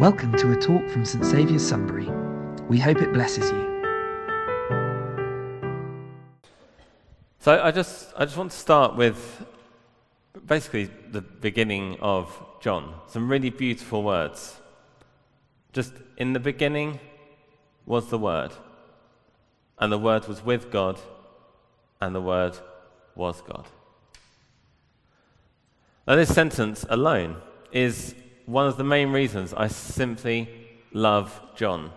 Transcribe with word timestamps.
Welcome 0.00 0.32
to 0.38 0.52
a 0.52 0.56
talk 0.56 0.88
from 0.88 1.04
St 1.04 1.22
Saviour's 1.26 1.68
Sunbury. 1.68 2.08
We 2.70 2.78
hope 2.78 3.02
it 3.02 3.12
blesses 3.12 3.50
you. 3.50 3.82
So 7.38 7.60
I 7.62 7.70
just, 7.70 8.10
I 8.16 8.24
just 8.24 8.38
want 8.38 8.50
to 8.50 8.56
start 8.56 8.96
with 8.96 9.44
basically 10.46 10.88
the 11.10 11.20
beginning 11.20 11.98
of 12.00 12.34
John. 12.62 12.94
Some 13.08 13.28
really 13.28 13.50
beautiful 13.50 14.02
words. 14.02 14.58
Just 15.74 15.92
in 16.16 16.32
the 16.32 16.40
beginning 16.40 16.98
was 17.84 18.08
the 18.08 18.18
Word, 18.18 18.52
and 19.78 19.92
the 19.92 19.98
Word 19.98 20.26
was 20.28 20.42
with 20.42 20.70
God, 20.70 20.98
and 22.00 22.14
the 22.14 22.22
Word 22.22 22.56
was 23.14 23.42
God. 23.42 23.66
Now, 26.08 26.16
this 26.16 26.34
sentence 26.34 26.86
alone 26.88 27.36
is 27.70 28.14
one 28.46 28.66
of 28.66 28.76
the 28.76 28.84
main 28.84 29.10
reasons 29.10 29.54
I 29.54 29.68
simply 29.68 30.48
love 30.92 31.40
John. 31.54 31.92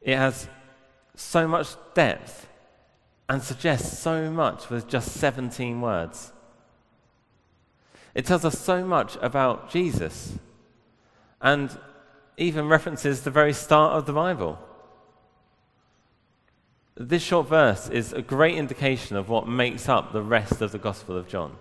It 0.00 0.16
has 0.16 0.48
so 1.14 1.48
much 1.48 1.76
depth 1.94 2.48
and 3.28 3.42
suggests 3.42 3.98
so 3.98 4.30
much 4.30 4.70
with 4.70 4.88
just 4.88 5.12
17 5.12 5.80
words. 5.80 6.32
It 8.14 8.24
tells 8.24 8.44
us 8.44 8.58
so 8.58 8.84
much 8.84 9.16
about 9.20 9.70
Jesus 9.70 10.38
and 11.40 11.78
even 12.36 12.68
references 12.68 13.22
the 13.22 13.30
very 13.30 13.52
start 13.52 13.92
of 13.94 14.06
the 14.06 14.12
Bible. 14.12 14.58
This 16.96 17.22
short 17.22 17.48
verse 17.48 17.88
is 17.88 18.12
a 18.12 18.22
great 18.22 18.56
indication 18.56 19.16
of 19.16 19.28
what 19.28 19.46
makes 19.46 19.88
up 19.88 20.12
the 20.12 20.22
rest 20.22 20.60
of 20.60 20.72
the 20.72 20.78
Gospel 20.78 21.16
of 21.16 21.28
John. 21.28 21.56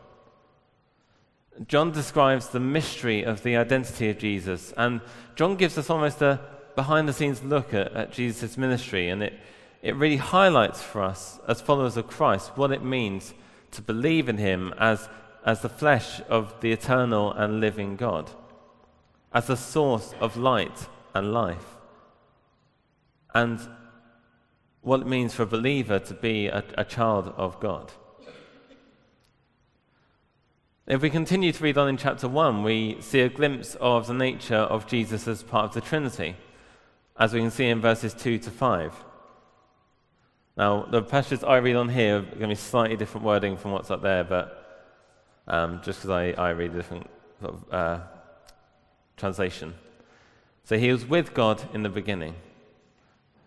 John 1.66 1.92
describes 1.92 2.50
the 2.50 2.60
mystery 2.60 3.24
of 3.24 3.42
the 3.42 3.56
identity 3.56 4.10
of 4.10 4.20
Jesus, 4.20 4.74
and 4.78 5.02
John 5.36 5.56
gives 5.56 5.78
us 5.78 5.90
almost 5.90 6.22
a 6.22 6.40
behind 6.76 7.10
the 7.10 7.14
scenes 7.14 7.44
look 7.44 7.74
at, 7.74 7.92
at 7.94 8.12
Jesus' 8.12 8.58
ministry, 8.58 9.10
and 9.10 9.24
it, 9.24 9.34
it 9.82 9.96
really 9.96 10.18
highlights 10.18 10.82
for 10.82 11.02
us, 11.02 11.40
as 11.48 11.60
followers 11.60 11.98
of 11.98 12.08
Christ, 12.08 12.52
what 12.56 12.72
it 12.72 12.84
means 12.84 13.34
to 13.72 13.82
believe 13.82 14.30
in 14.30 14.38
him 14.38 14.74
as, 14.78 15.10
as 15.44 15.62
the 15.62 15.70
flesh 15.70 16.22
of 16.30 16.54
the 16.62 16.72
eternal 16.72 17.32
and 17.34 17.60
living 17.60 17.96
God, 17.96 18.30
as 19.34 19.48
the 19.48 19.58
source 19.58 20.14
of 20.20 20.38
light 20.38 20.88
and 21.16 21.34
life, 21.34 21.78
and 23.34 23.60
what 24.82 25.02
it 25.02 25.08
means 25.08 25.34
for 25.34 25.44
a 25.44 25.48
believer 25.48 25.98
to 25.98 26.14
be 26.14 26.48
a, 26.48 26.64
a 26.78 26.86
child 26.86 27.34
of 27.36 27.60
God. 27.60 27.92
If 30.88 31.02
we 31.02 31.10
continue 31.10 31.52
to 31.52 31.64
read 31.66 31.78
on 31.78 31.90
in 31.90 31.98
chapter 31.98 32.30
1, 32.30 32.64
we 32.64 32.96
see 33.02 33.20
a 33.20 33.28
glimpse 33.28 33.76
of 33.82 34.08
the 34.08 34.14
nature 34.14 34.56
of 34.56 34.88
Jesus 34.88 35.28
as 35.28 35.44
part 35.44 35.66
of 35.66 35.74
the 35.74 35.82
Trinity, 35.82 36.38
as 37.20 37.34
we 37.34 37.42
can 37.42 37.52
see 37.52 37.68
in 37.68 37.82
verses 37.82 38.14
2 38.14 38.38
to 38.40 38.50
5. 38.50 38.94
Now, 40.56 40.86
the 40.86 41.02
passages 41.02 41.44
I 41.44 41.58
read 41.58 41.76
on 41.76 41.90
here 41.90 42.20
are 42.20 42.22
going 42.22 42.40
to 42.40 42.48
be 42.48 42.56
slightly 42.56 42.96
different 42.96 43.26
wording 43.26 43.58
from 43.58 43.72
what's 43.74 43.92
up 43.92 44.02
there, 44.02 44.24
but 44.24 44.90
um, 45.50 45.82
just 45.84 46.00
because 46.00 46.10
I, 46.10 46.32
I, 46.42 46.52
read 46.52 46.72
a 46.72 46.76
different 46.76 47.10
sort 47.42 47.56
of, 47.56 47.74
uh, 47.74 48.00
translation. 49.18 49.74
So 50.64 50.78
he 50.78 50.94
was 50.94 51.06
with 51.06 51.34
God 51.34 51.68
in 51.74 51.84
the 51.84 51.90
beginning. 51.90 52.36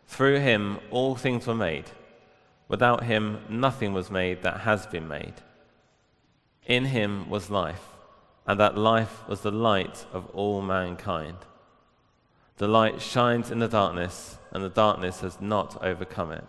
Through 0.08 0.40
him, 0.40 0.78
all 0.90 1.14
things 1.14 1.46
were 1.46 1.54
made. 1.54 1.86
Without 2.68 3.04
him, 3.04 3.38
nothing 3.48 3.94
was 3.94 4.10
made 4.10 4.42
that 4.42 4.60
has 4.60 4.86
been 4.86 5.08
made. 5.08 5.32
In 6.70 6.84
him 6.84 7.28
was 7.28 7.50
life, 7.50 7.82
and 8.46 8.60
that 8.60 8.78
life 8.78 9.26
was 9.28 9.40
the 9.40 9.50
light 9.50 10.06
of 10.12 10.26
all 10.26 10.62
mankind. 10.62 11.38
The 12.58 12.68
light 12.68 13.02
shines 13.02 13.50
in 13.50 13.58
the 13.58 13.66
darkness, 13.66 14.38
and 14.52 14.62
the 14.62 14.68
darkness 14.68 15.18
has 15.22 15.40
not 15.40 15.82
overcome 15.82 16.30
it. 16.30 16.44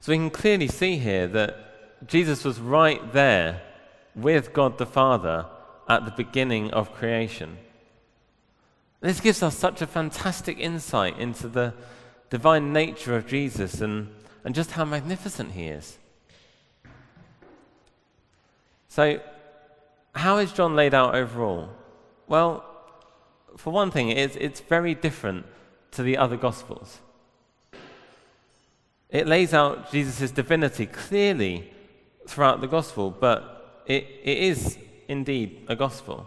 So 0.00 0.10
we 0.10 0.16
can 0.16 0.30
clearly 0.30 0.66
see 0.66 0.96
here 0.96 1.28
that 1.28 2.08
Jesus 2.08 2.42
was 2.42 2.58
right 2.58 3.12
there 3.12 3.62
with 4.16 4.52
God 4.52 4.78
the 4.78 4.84
Father 4.84 5.46
at 5.88 6.04
the 6.04 6.10
beginning 6.10 6.72
of 6.72 6.92
creation. 6.92 7.56
This 9.00 9.20
gives 9.20 9.44
us 9.44 9.56
such 9.56 9.80
a 9.80 9.86
fantastic 9.86 10.58
insight 10.58 11.20
into 11.20 11.46
the 11.46 11.72
divine 12.30 12.72
nature 12.72 13.14
of 13.14 13.28
Jesus 13.28 13.80
and, 13.80 14.08
and 14.44 14.56
just 14.56 14.72
how 14.72 14.84
magnificent 14.84 15.52
he 15.52 15.68
is. 15.68 15.98
So, 18.96 19.20
how 20.14 20.38
is 20.38 20.54
John 20.54 20.74
laid 20.74 20.94
out 20.94 21.14
overall? 21.14 21.68
Well, 22.28 22.64
for 23.58 23.70
one 23.70 23.90
thing, 23.90 24.08
it's, 24.08 24.36
it's 24.36 24.60
very 24.60 24.94
different 24.94 25.44
to 25.90 26.02
the 26.02 26.16
other 26.16 26.38
Gospels. 26.38 27.00
It 29.10 29.26
lays 29.26 29.52
out 29.52 29.92
Jesus' 29.92 30.30
divinity 30.30 30.86
clearly 30.86 31.70
throughout 32.26 32.62
the 32.62 32.68
Gospel, 32.68 33.10
but 33.10 33.82
it, 33.84 34.06
it 34.24 34.38
is 34.38 34.78
indeed 35.08 35.66
a 35.68 35.76
Gospel. 35.76 36.26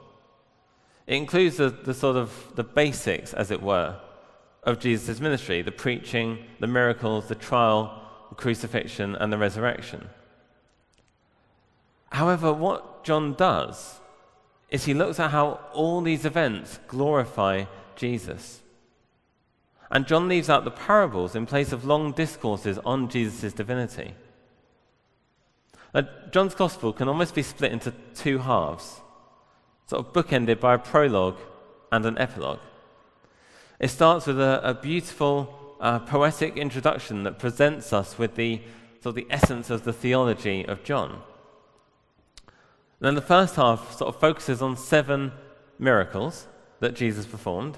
It 1.08 1.16
includes 1.16 1.58
the, 1.58 1.72
the 1.72 1.96
sort 1.96 2.18
of 2.18 2.32
the 2.54 2.64
basics, 2.64 3.34
as 3.34 3.50
it 3.50 3.64
were, 3.64 4.00
of 4.62 4.80
Jesus' 4.80 5.20
ministry 5.20 5.64
the 5.64 5.72
preaching, 5.72 6.38
the 6.60 6.68
miracles, 6.68 7.30
the 7.30 7.34
trial, 7.34 8.00
the 8.30 8.36
crucifixion, 8.36 9.16
and 9.16 9.34
the 9.34 9.40
resurrection. 9.40 10.08
However, 12.12 12.52
what 12.52 13.04
John 13.04 13.34
does 13.34 14.00
is 14.70 14.86
he 14.86 14.94
looks 14.94 15.20
at 15.20 15.32
how 15.32 15.60
all 15.74 16.02
these 16.02 16.26
events 16.26 16.80
glorify 16.88 17.66
Jesus. 17.96 18.62
And 19.92 20.08
John 20.08 20.28
leaves 20.28 20.50
out 20.50 20.64
the 20.64 20.72
parables 20.72 21.36
in 21.36 21.46
place 21.46 21.72
of 21.72 21.86
long 21.86 22.12
discourses 22.12 22.78
on 22.80 23.10
Jesus' 23.10 23.54
divinity. 23.54 24.14
Now, 25.94 26.08
John's 26.32 26.54
gospel 26.54 26.94
can 26.94 27.08
almost 27.08 27.34
be 27.34 27.42
split 27.42 27.72
into 27.72 27.94
two 28.14 28.38
halves, 28.40 29.02
sort 29.88 30.06
of 30.06 30.14
bookended 30.14 30.60
by 30.60 30.76
a 30.76 30.78
prologue 30.78 31.38
and 31.92 32.06
an 32.06 32.20
epilogue. 32.20 32.60
It 33.80 33.88
starts 33.88 34.28
with 34.28 34.40
a, 34.40 34.62
a 34.64 34.76
beautiful, 34.76 35.76
uh, 35.80 36.00
poetic 36.00 36.58
introduction 36.58 37.24
that 37.24 37.40
presents 37.40 37.92
us 37.92 38.20
with 38.20 38.36
the, 38.36 38.62
sort 39.02 39.12
of 39.12 39.16
the 39.16 39.28
essence 39.32 39.72
of 39.72 39.84
the 39.84 39.94
theology 39.94 40.64
of 40.66 40.84
John. 40.84 41.24
And 43.00 43.08
then 43.08 43.16
the 43.16 43.22
first 43.22 43.56
half 43.56 43.98
sort 43.98 44.14
of 44.14 44.20
focuses 44.20 44.62
on 44.62 44.76
seven 44.76 45.32
miracles 45.78 46.48
that 46.82 46.96
Jesus 46.96 47.26
performed, 47.26 47.78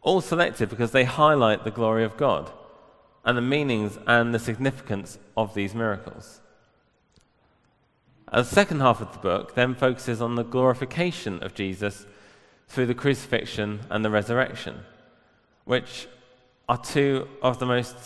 all 0.00 0.20
selected 0.20 0.68
because 0.68 0.92
they 0.92 1.04
highlight 1.04 1.64
the 1.64 1.70
glory 1.70 2.04
of 2.04 2.16
God 2.16 2.50
and 3.24 3.36
the 3.36 3.42
meanings 3.42 3.98
and 4.06 4.32
the 4.32 4.38
significance 4.38 5.18
of 5.36 5.54
these 5.54 5.74
miracles. 5.74 6.40
The 8.32 8.44
second 8.44 8.80
half 8.80 9.00
of 9.00 9.12
the 9.12 9.18
book 9.18 9.54
then 9.54 9.74
focuses 9.74 10.22
on 10.22 10.34
the 10.34 10.44
glorification 10.44 11.42
of 11.42 11.54
Jesus 11.54 12.06
through 12.68 12.86
the 12.86 12.94
crucifixion 12.94 13.80
and 13.90 14.04
the 14.04 14.10
resurrection, 14.10 14.80
which 15.64 16.06
are 16.68 16.78
two 16.78 17.26
of 17.42 17.58
the 17.58 17.66
most 17.66 17.96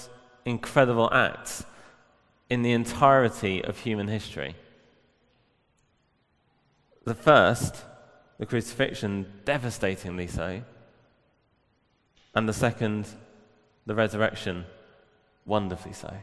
incredible 0.44 1.12
acts 1.12 1.64
in 2.48 2.62
the 2.62 2.72
entirety 2.72 3.62
of 3.64 3.78
human 3.78 4.08
history. 4.08 4.54
The 7.04 7.14
first, 7.14 7.84
the 8.38 8.46
crucifixion, 8.46 9.26
devastatingly 9.44 10.26
so. 10.26 10.62
And 12.34 12.48
the 12.48 12.52
second, 12.52 13.08
the 13.86 13.94
resurrection, 13.94 14.64
wonderfully 15.44 15.92
so. 15.92 16.14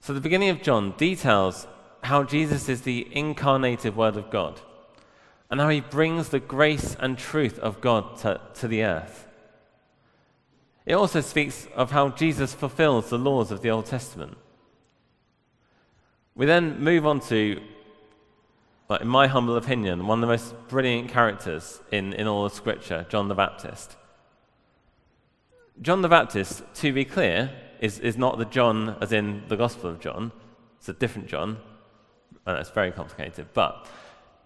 So, 0.00 0.12
the 0.12 0.20
beginning 0.20 0.48
of 0.48 0.62
John 0.62 0.94
details 0.96 1.66
how 2.02 2.24
Jesus 2.24 2.68
is 2.68 2.82
the 2.82 3.06
incarnated 3.12 3.96
Word 3.96 4.16
of 4.16 4.30
God 4.30 4.60
and 5.48 5.60
how 5.60 5.68
he 5.68 5.80
brings 5.80 6.30
the 6.30 6.40
grace 6.40 6.96
and 6.98 7.16
truth 7.16 7.58
of 7.60 7.80
God 7.80 8.16
to, 8.18 8.40
to 8.54 8.68
the 8.68 8.82
earth. 8.82 9.28
It 10.84 10.94
also 10.94 11.20
speaks 11.20 11.68
of 11.76 11.92
how 11.92 12.08
Jesus 12.08 12.54
fulfills 12.54 13.10
the 13.10 13.18
laws 13.18 13.50
of 13.50 13.62
the 13.62 13.70
Old 13.70 13.86
Testament. 13.86 14.36
We 16.34 16.46
then 16.46 16.82
move 16.82 17.06
on 17.06 17.20
to, 17.20 17.60
in 19.00 19.08
my 19.08 19.26
humble 19.26 19.56
opinion, 19.56 20.06
one 20.06 20.18
of 20.18 20.22
the 20.22 20.32
most 20.32 20.54
brilliant 20.68 21.10
characters 21.10 21.80
in, 21.92 22.14
in 22.14 22.26
all 22.26 22.46
of 22.46 22.52
Scripture, 22.52 23.06
John 23.08 23.28
the 23.28 23.34
Baptist. 23.34 23.96
John 25.80 26.02
the 26.02 26.08
Baptist, 26.08 26.62
to 26.76 26.92
be 26.92 27.04
clear, 27.04 27.50
is, 27.80 27.98
is 27.98 28.16
not 28.16 28.38
the 28.38 28.44
John 28.44 28.96
as 29.00 29.12
in 29.12 29.42
the 29.48 29.56
Gospel 29.56 29.90
of 29.90 30.00
John. 30.00 30.32
It's 30.78 30.88
a 30.88 30.94
different 30.94 31.28
John. 31.28 31.58
And 32.44 32.58
it's 32.58 32.70
very 32.70 32.90
complicated. 32.90 33.46
But 33.52 33.86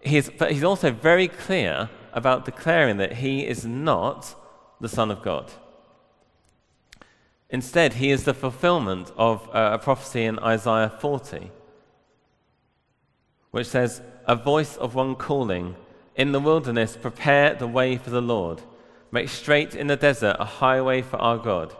he's, 0.01 0.29
but 0.29 0.51
he's 0.51 0.63
also 0.63 0.91
very 0.91 1.27
clear 1.27 1.89
about 2.13 2.45
declaring 2.45 2.97
that 2.97 3.13
he 3.13 3.45
is 3.45 3.65
not 3.65 4.35
the 4.79 4.89
Son 4.89 5.09
of 5.09 5.23
God. 5.23 5.51
Instead, 7.49 7.93
he 7.93 8.11
is 8.11 8.25
the 8.25 8.33
fulfillment 8.33 9.11
of 9.17 9.47
uh, 9.49 9.71
a 9.73 9.79
prophecy 9.79 10.25
in 10.25 10.37
Isaiah 10.39 10.91
40, 10.99 11.49
which 13.51 13.67
says, 13.67 14.01
A 14.25 14.35
voice 14.35 14.75
of 14.75 14.95
one 14.95 15.15
calling, 15.15 15.75
In 16.15 16.33
the 16.33 16.41
wilderness, 16.41 16.97
prepare 16.97 17.53
the 17.53 17.67
way 17.67 17.97
for 17.97 18.09
the 18.09 18.21
Lord. 18.21 18.61
Make 19.11 19.29
straight 19.29 19.75
in 19.75 19.87
the 19.87 19.95
desert 19.95 20.35
a 20.39 20.45
highway 20.45 21.01
for 21.01 21.15
our 21.17 21.37
God. 21.37 21.73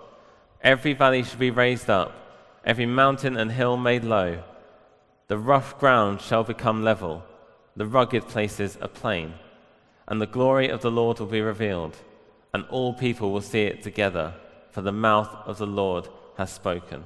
Every 0.62 0.94
valley 0.94 1.24
shall 1.24 1.40
be 1.40 1.52
raised 1.52 1.90
up, 1.90 2.16
every 2.66 2.86
mountain 2.86 3.36
and 3.36 3.52
hill 3.52 3.76
made 3.76 4.06
low. 4.06 4.44
The 5.28 5.38
rough 5.38 5.78
ground 5.78 6.22
shall 6.22 6.46
become 6.46 6.84
level, 6.84 7.26
the 7.76 7.86
rugged 7.86 8.28
places 8.30 8.78
a 8.80 8.88
plain. 8.88 9.34
And 10.08 10.22
the 10.22 10.26
glory 10.26 10.70
of 10.70 10.82
the 10.82 10.92
Lord 10.92 11.20
will 11.20 11.28
be 11.28 11.42
revealed, 11.42 11.98
and 12.54 12.64
all 12.70 12.94
people 12.94 13.34
will 13.34 13.42
see 13.42 13.64
it 13.64 13.84
together, 13.84 14.34
for 14.78 14.84
the 14.84 14.92
mouth 14.92 15.36
of 15.48 15.58
the 15.58 15.66
Lord 15.66 16.08
has 16.38 16.54
spoken. 16.54 17.06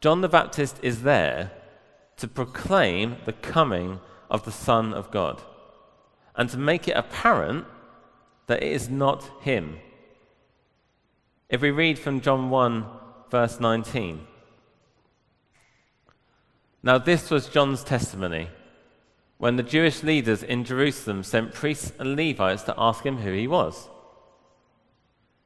John 0.00 0.22
the 0.22 0.28
Baptist 0.28 0.80
is 0.82 1.04
there 1.04 1.52
to 2.16 2.26
proclaim 2.26 3.18
the 3.24 3.32
coming 3.32 4.00
of 4.28 4.44
the 4.44 4.50
Son 4.50 4.92
of 4.92 5.12
God 5.12 5.40
and 6.34 6.50
to 6.50 6.58
make 6.58 6.88
it 6.88 6.96
apparent 6.96 7.64
that 8.48 8.60
it 8.60 8.72
is 8.72 8.88
not 8.88 9.30
him. 9.42 9.78
If 11.48 11.60
we 11.60 11.70
read 11.70 11.96
from 11.96 12.20
John 12.20 12.50
1, 12.50 12.84
verse 13.30 13.60
19. 13.60 14.26
Now, 16.82 16.98
this 16.98 17.30
was 17.30 17.48
John's 17.48 17.84
testimony 17.84 18.48
when 19.38 19.54
the 19.54 19.62
Jewish 19.62 20.02
leaders 20.02 20.42
in 20.42 20.64
Jerusalem 20.64 21.22
sent 21.22 21.54
priests 21.54 21.92
and 22.00 22.16
Levites 22.16 22.64
to 22.64 22.74
ask 22.76 23.06
him 23.06 23.18
who 23.18 23.32
he 23.32 23.46
was. 23.46 23.88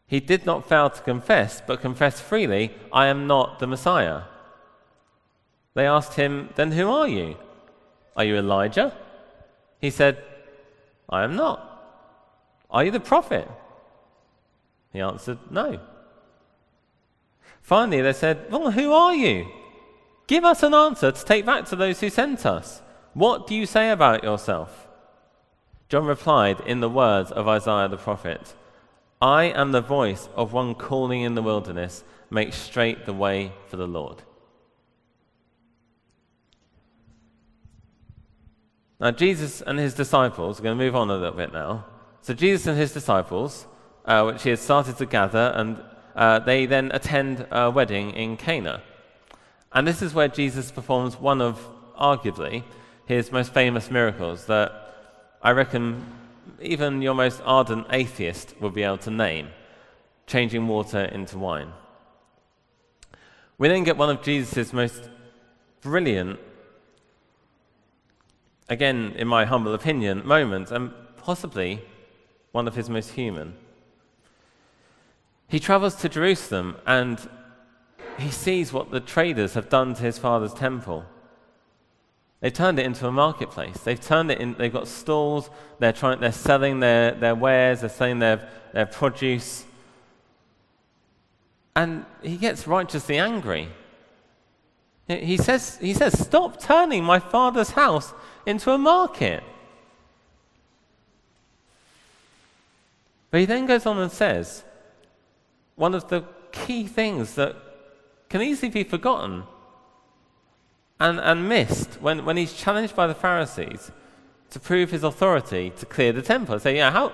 He 0.06 0.20
did 0.20 0.46
not 0.46 0.68
fail 0.68 0.88
to 0.90 1.02
confess, 1.02 1.60
but 1.66 1.80
confessed 1.80 2.22
freely, 2.22 2.72
I 2.92 3.06
am 3.06 3.26
not 3.26 3.58
the 3.58 3.66
Messiah. 3.66 4.22
They 5.74 5.86
asked 5.86 6.14
him, 6.14 6.50
Then 6.54 6.72
who 6.72 6.88
are 6.88 7.08
you? 7.08 7.36
Are 8.16 8.24
you 8.24 8.36
Elijah? 8.36 8.96
He 9.80 9.90
said, 9.90 10.22
I 11.08 11.24
am 11.24 11.36
not. 11.36 11.60
Are 12.70 12.84
you 12.84 12.90
the 12.90 13.00
prophet? 13.00 13.48
He 14.92 15.00
answered, 15.00 15.38
No. 15.50 15.80
Finally, 17.60 18.00
they 18.02 18.12
said, 18.12 18.50
Well, 18.50 18.70
who 18.70 18.92
are 18.92 19.14
you? 19.14 19.48
Give 20.28 20.44
us 20.44 20.62
an 20.62 20.72
answer 20.72 21.12
to 21.12 21.24
take 21.24 21.44
back 21.44 21.66
to 21.66 21.76
those 21.76 22.00
who 22.00 22.10
sent 22.10 22.46
us. 22.46 22.80
What 23.12 23.46
do 23.46 23.54
you 23.54 23.66
say 23.66 23.90
about 23.90 24.24
yourself? 24.24 24.86
John 25.88 26.04
replied 26.06 26.60
in 26.60 26.80
the 26.80 26.90
words 26.90 27.30
of 27.30 27.46
Isaiah 27.48 27.88
the 27.88 27.96
prophet 27.96 28.54
I 29.20 29.44
am 29.44 29.72
the 29.72 29.80
voice 29.80 30.28
of 30.34 30.52
one 30.52 30.74
calling 30.74 31.22
in 31.22 31.34
the 31.34 31.42
wilderness, 31.42 32.04
make 32.30 32.52
straight 32.52 33.06
the 33.06 33.14
way 33.14 33.52
for 33.68 33.76
the 33.76 33.86
Lord. 33.86 34.22
Now, 39.00 39.10
Jesus 39.10 39.60
and 39.60 39.78
his 39.78 39.94
disciples, 39.94 40.58
are 40.58 40.62
going 40.62 40.78
to 40.78 40.84
move 40.84 40.96
on 40.96 41.10
a 41.10 41.16
little 41.16 41.36
bit 41.36 41.52
now. 41.52 41.84
So, 42.22 42.34
Jesus 42.34 42.66
and 42.66 42.78
his 42.78 42.92
disciples, 42.92 43.66
uh, 44.04 44.24
which 44.24 44.42
he 44.42 44.50
had 44.50 44.58
started 44.58 44.96
to 44.98 45.06
gather, 45.06 45.52
and 45.54 45.82
uh, 46.14 46.38
they 46.38 46.66
then 46.66 46.90
attend 46.92 47.46
a 47.50 47.70
wedding 47.70 48.10
in 48.12 48.36
Cana. 48.36 48.82
And 49.72 49.86
this 49.86 50.00
is 50.00 50.14
where 50.14 50.28
Jesus 50.28 50.70
performs 50.70 51.20
one 51.20 51.42
of, 51.42 51.60
arguably, 52.00 52.64
his 53.04 53.30
most 53.30 53.52
famous 53.52 53.90
miracles 53.90 54.46
that 54.46 54.72
I 55.42 55.50
reckon 55.50 56.04
even 56.60 57.02
your 57.02 57.14
most 57.14 57.40
ardent 57.44 57.86
atheist 57.90 58.54
would 58.60 58.74
be 58.74 58.82
able 58.82 58.98
to 58.98 59.10
name 59.10 59.48
changing 60.26 60.66
water 60.66 61.04
into 61.04 61.38
wine. 61.38 61.72
We 63.58 63.68
then 63.68 63.84
get 63.84 63.96
one 63.96 64.10
of 64.10 64.22
Jesus' 64.22 64.72
most 64.72 65.08
brilliant 65.80 66.40
again, 68.68 69.12
in 69.16 69.28
my 69.28 69.44
humble 69.44 69.74
opinion, 69.74 70.26
moments, 70.26 70.70
and 70.70 70.92
possibly 71.16 71.82
one 72.52 72.66
of 72.66 72.74
his 72.74 72.90
most 72.90 73.10
human. 73.12 73.54
He 75.48 75.60
travels 75.60 75.94
to 75.96 76.08
Jerusalem 76.08 76.76
and 76.86 77.28
he 78.18 78.30
sees 78.30 78.72
what 78.72 78.90
the 78.90 79.00
traders 79.00 79.54
have 79.54 79.68
done 79.68 79.94
to 79.94 80.02
his 80.02 80.18
father's 80.18 80.54
temple. 80.54 81.04
They've 82.40 82.52
turned 82.52 82.78
it 82.78 82.86
into 82.86 83.06
a 83.06 83.12
marketplace. 83.12 83.78
They've 83.78 84.00
turned 84.00 84.30
it 84.30 84.40
in, 84.40 84.54
they've 84.54 84.72
got 84.72 84.88
stalls, 84.88 85.50
they're, 85.78 85.92
trying, 85.92 86.20
they're 86.20 86.32
selling 86.32 86.80
their, 86.80 87.12
their 87.12 87.34
wares, 87.34 87.80
they're 87.80 87.88
selling 87.88 88.18
their, 88.18 88.48
their 88.72 88.86
produce. 88.86 89.64
And 91.74 92.04
he 92.22 92.36
gets 92.36 92.66
righteously 92.66 93.18
angry. 93.18 93.68
He 95.08 95.36
says, 95.36 95.78
he 95.80 95.94
says, 95.94 96.18
Stop 96.18 96.60
turning 96.60 97.04
my 97.04 97.20
father's 97.20 97.70
house 97.70 98.12
into 98.44 98.72
a 98.72 98.78
market. 98.78 99.42
But 103.30 103.40
he 103.40 103.46
then 103.46 103.66
goes 103.66 103.86
on 103.86 103.98
and 103.98 104.10
says 104.10 104.64
one 105.74 105.94
of 105.94 106.08
the 106.08 106.24
key 106.52 106.86
things 106.86 107.34
that 107.34 107.54
can 108.28 108.42
easily 108.42 108.70
be 108.70 108.82
forgotten 108.82 109.44
and, 110.98 111.20
and 111.20 111.48
missed 111.48 112.00
when, 112.00 112.24
when 112.24 112.36
he's 112.36 112.52
challenged 112.52 112.96
by 112.96 113.06
the 113.06 113.14
Pharisees 113.14 113.90
to 114.50 114.60
prove 114.60 114.90
his 114.90 115.04
authority 115.04 115.70
to 115.76 115.86
clear 115.86 116.12
the 116.12 116.22
temple. 116.22 116.58
Say, 116.58 116.76
yeah, 116.76 116.90
how, 116.90 117.12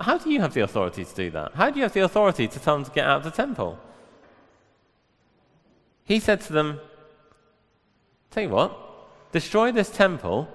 how 0.00 0.18
do 0.18 0.30
you 0.30 0.40
have 0.40 0.54
the 0.54 0.62
authority 0.62 1.04
to 1.04 1.14
do 1.14 1.30
that? 1.30 1.54
How 1.54 1.70
do 1.70 1.76
you 1.76 1.82
have 1.82 1.92
the 1.92 2.04
authority 2.04 2.48
to 2.48 2.58
tell 2.58 2.76
them 2.76 2.84
to 2.84 2.90
get 2.90 3.06
out 3.06 3.18
of 3.18 3.24
the 3.24 3.30
temple? 3.30 3.78
He 6.04 6.20
said 6.20 6.40
to 6.42 6.52
them, 6.52 6.80
Tell 8.30 8.42
you 8.42 8.48
what, 8.48 8.84
Destroy 9.34 9.72
this 9.72 9.90
temple, 9.90 10.48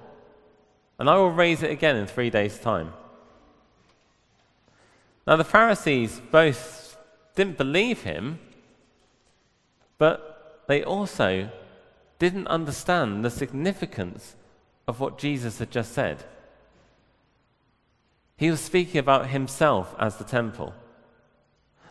and 0.97 1.09
I 1.09 1.17
will 1.17 1.31
raise 1.31 1.63
it 1.63 1.69
again 1.69 1.97
in 1.97 2.07
three 2.07 2.29
days' 2.29 2.57
time. 2.57 2.93
Now, 5.27 5.35
the 5.35 5.43
Pharisees 5.43 6.21
both 6.31 6.95
didn't 7.35 7.57
believe 7.57 8.03
him, 8.03 8.39
but 9.97 10.63
they 10.69 10.81
also 10.81 11.49
didn't 12.19 12.47
understand 12.47 13.23
the 13.23 13.29
significance 13.29 14.35
of 14.87 14.99
what 14.99 15.17
Jesus 15.17 15.59
had 15.59 15.71
just 15.71 15.93
said. 15.93 16.23
He 18.37 18.51
was 18.51 18.59
speaking 18.59 18.99
about 18.99 19.29
himself 19.29 19.95
as 19.97 20.17
the 20.17 20.23
temple. 20.23 20.73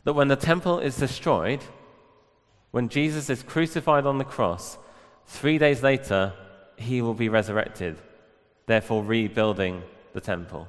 That 0.05 0.13
when 0.13 0.29
the 0.29 0.37
temple 0.37 0.79
is 0.79 0.97
destroyed, 0.97 1.65
when 2.71 2.89
Jesus 2.89 3.29
is 3.29 3.43
crucified 3.43 4.07
on 4.07 4.19
the 4.19 4.25
cross, 4.25 4.79
three 5.27 5.59
days 5.59 5.83
later, 5.83 6.33
he 6.77 7.03
will 7.03 7.15
be 7.15 7.29
resurrected, 7.29 7.99
therefore 8.67 9.03
rebuilding 9.03 9.83
the 10.13 10.21
temple. 10.21 10.69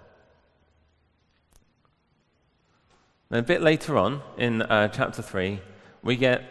And 3.30 3.40
a 3.40 3.44
bit 3.44 3.62
later 3.62 3.98
on 3.98 4.22
in 4.38 4.62
uh, 4.64 4.88
chapter 4.88 5.22
3, 5.22 5.62
we 6.02 6.16
get 6.16 6.44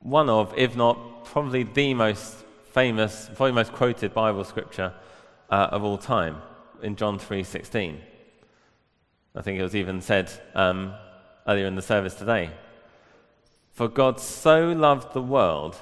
one 0.00 0.30
of, 0.30 0.54
if 0.56 0.74
not 0.74 0.98
probably 1.26 1.64
the 1.64 1.94
most 1.94 2.44
famous, 2.72 3.28
probably 3.34 3.52
most 3.52 3.72
quoted 3.72 4.14
Bible 4.14 4.44
scripture 4.44 4.94
uh, 5.50 5.68
of 5.70 5.84
all 5.84 5.98
time 5.98 6.40
in 6.82 6.96
John 6.96 7.18
3:16. 7.18 7.98
I 9.34 9.42
think 9.42 9.58
it 9.58 9.62
was 9.62 9.74
even 9.74 10.00
said 10.00 10.30
um, 10.54 10.94
earlier 11.46 11.66
in 11.66 11.74
the 11.74 11.82
service 11.82 12.14
today. 12.14 12.50
For 13.72 13.88
God 13.88 14.18
so 14.18 14.72
loved 14.72 15.12
the 15.12 15.22
world 15.22 15.76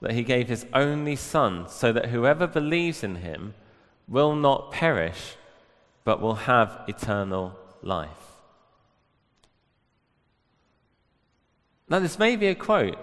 that 0.00 0.12
he 0.12 0.22
gave 0.22 0.48
his 0.48 0.66
only 0.72 1.14
Son, 1.14 1.68
so 1.68 1.92
that 1.92 2.06
whoever 2.06 2.46
believes 2.46 3.04
in 3.04 3.16
him 3.16 3.54
will 4.08 4.34
not 4.34 4.72
perish, 4.72 5.36
but 6.04 6.20
will 6.20 6.34
have 6.34 6.80
eternal 6.88 7.56
life. 7.82 8.08
Now, 11.88 11.98
this 11.98 12.18
may 12.18 12.36
be 12.36 12.46
a 12.46 12.54
quote 12.54 12.98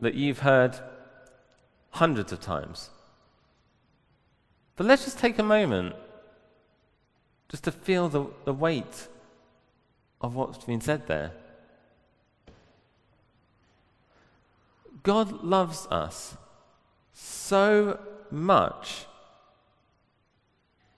that 0.00 0.14
you've 0.14 0.40
heard 0.40 0.78
hundreds 1.96 2.32
of 2.32 2.40
times. 2.40 2.90
But 4.76 4.86
let's 4.86 5.04
just 5.04 5.18
take 5.18 5.38
a 5.38 5.42
moment 5.42 5.94
just 7.48 7.64
to 7.64 7.72
feel 7.72 8.08
the, 8.08 8.26
the 8.44 8.52
weight 8.52 9.08
of 10.20 10.34
what's 10.34 10.64
been 10.64 10.80
said 10.80 11.06
there. 11.06 11.32
God 15.02 15.44
loves 15.44 15.86
us 15.90 16.36
so 17.12 17.98
much 18.30 19.06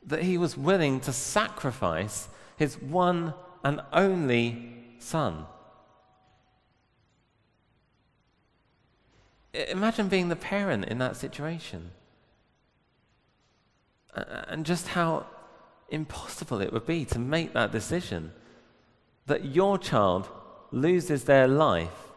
that 0.04 0.22
he 0.22 0.38
was 0.38 0.56
willing 0.56 1.00
to 1.00 1.12
sacrifice 1.12 2.28
his 2.56 2.80
one 2.80 3.34
and 3.62 3.80
only 3.92 4.74
Son. 4.98 5.46
Imagine 9.68 10.08
being 10.08 10.28
the 10.28 10.36
parent 10.36 10.84
in 10.84 10.98
that 10.98 11.16
situation. 11.16 11.90
And 14.14 14.64
just 14.64 14.88
how 14.88 15.26
impossible 15.88 16.60
it 16.60 16.72
would 16.72 16.86
be 16.86 17.04
to 17.06 17.18
make 17.18 17.52
that 17.54 17.72
decision 17.72 18.32
that 19.26 19.44
your 19.44 19.78
child 19.78 20.28
loses 20.70 21.24
their 21.24 21.48
life 21.48 22.12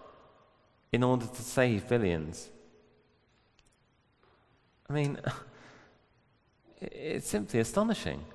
in 0.92 1.04
order 1.04 1.26
to 1.26 1.42
save 1.42 1.88
billions. 1.88 2.50
I 4.90 4.94
mean, 4.94 5.18
it's 6.82 7.28
simply 7.28 7.60
astonishing. 7.60 8.26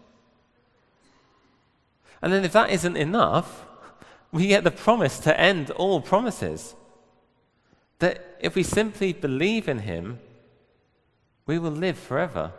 And 2.23 2.33
then, 2.33 2.45
if 2.45 2.53
that 2.53 2.71
isn't 2.71 2.97
enough, 2.97 3.67
we 4.33 4.47
get 4.49 4.65
the 4.65 4.71
promise 4.71 5.19
to 5.21 5.39
end 5.39 5.71
all 5.71 6.01
promises. 6.01 6.75
That 7.99 8.25
if 8.40 8.55
we 8.55 8.62
simply 8.62 9.12
believe 9.12 9.69
in 9.69 9.81
Him, 9.81 10.21
we 11.47 11.59
will 11.59 11.71
live 11.71 11.99
forever. 11.99 12.52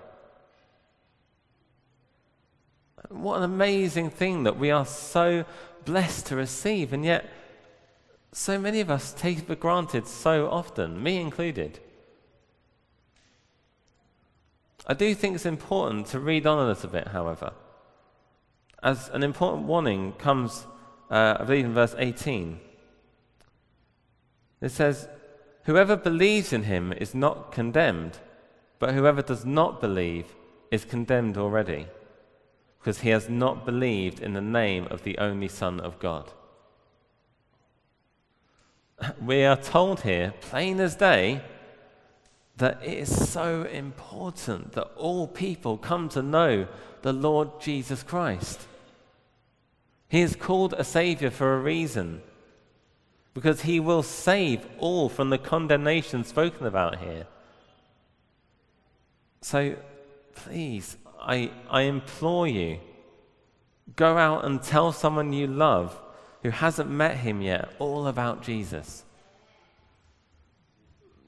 What 3.09 3.37
an 3.37 3.43
amazing 3.43 4.09
thing 4.09 4.43
that 4.43 4.57
we 4.57 4.71
are 4.71 4.85
so 4.85 5.45
blessed 5.85 6.27
to 6.27 6.35
receive, 6.35 6.93
and 6.93 7.05
yet 7.05 7.29
so 8.31 8.59
many 8.59 8.81
of 8.81 8.91
us 8.91 9.13
take 9.13 9.39
it 9.39 9.47
for 9.47 9.55
granted 9.55 10.07
so 10.07 10.49
often, 10.49 11.01
me 11.01 11.17
included. 11.17 11.79
I 14.85 14.93
do 14.93 15.13
think 15.15 15.35
it's 15.35 15.45
important 15.45 16.07
to 16.07 16.19
read 16.19 16.45
on 16.45 16.59
a 16.59 16.67
little 16.67 16.89
bit, 16.89 17.07
however, 17.07 17.53
as 18.83 19.09
an 19.09 19.23
important 19.23 19.67
warning 19.67 20.13
comes, 20.13 20.65
uh, 21.09 21.37
I 21.39 21.43
believe, 21.43 21.65
in 21.65 21.73
verse 21.73 21.95
18. 21.97 22.59
It 24.61 24.69
says, 24.69 25.07
Whoever 25.67 25.97
believes 25.97 26.53
in 26.53 26.63
him 26.63 26.93
is 26.93 27.13
not 27.13 27.51
condemned, 27.51 28.19
but 28.79 28.93
whoever 28.93 29.21
does 29.21 29.45
not 29.45 29.81
believe 29.81 30.33
is 30.71 30.85
condemned 30.85 31.37
already 31.37 31.87
because 32.79 33.01
he 33.01 33.09
has 33.09 33.27
not 33.27 33.65
believed 33.65 34.21
in 34.21 34.31
the 34.31 34.41
name 34.41 34.87
of 34.89 35.03
the 35.03 35.17
only 35.17 35.49
Son 35.49 35.81
of 35.81 35.99
God. 35.99 36.31
We 39.21 39.43
are 39.43 39.57
told 39.57 40.01
here, 40.01 40.33
plain 40.39 40.79
as 40.79 40.95
day, 40.95 41.41
that 42.55 42.81
it 42.81 42.99
is 42.99 43.29
so 43.29 43.63
important 43.63 44.71
that 44.71 44.89
all 44.95 45.27
people 45.27 45.77
come 45.77 46.07
to 46.09 46.21
know 46.21 46.67
the 47.01 47.11
Lord 47.11 47.59
Jesus 47.59 48.03
Christ. 48.03 48.67
He 50.07 50.21
is 50.21 50.37
called 50.37 50.73
a 50.77 50.85
Savior 50.85 51.29
for 51.29 51.53
a 51.53 51.59
reason, 51.59 52.21
because 53.37 53.61
He 53.61 53.79
will 53.79 54.01
save 54.01 54.65
all 54.79 55.09
from 55.09 55.29
the 55.29 55.37
condemnation 55.37 56.23
spoken 56.23 56.65
about 56.65 56.97
here. 56.97 57.27
So 59.41 59.75
please, 60.33 60.97
I, 61.21 61.51
I 61.69 61.81
implore 61.81 62.47
you, 62.47 62.79
go 63.95 64.17
out 64.17 64.43
and 64.43 64.63
tell 64.63 64.91
someone 64.91 65.33
you 65.33 65.45
love 65.45 65.95
who 66.41 66.49
hasn't 66.49 66.89
met 66.89 67.17
him 67.17 67.43
yet 67.43 67.69
all 67.77 68.07
about 68.07 68.41
Jesus. 68.41 69.03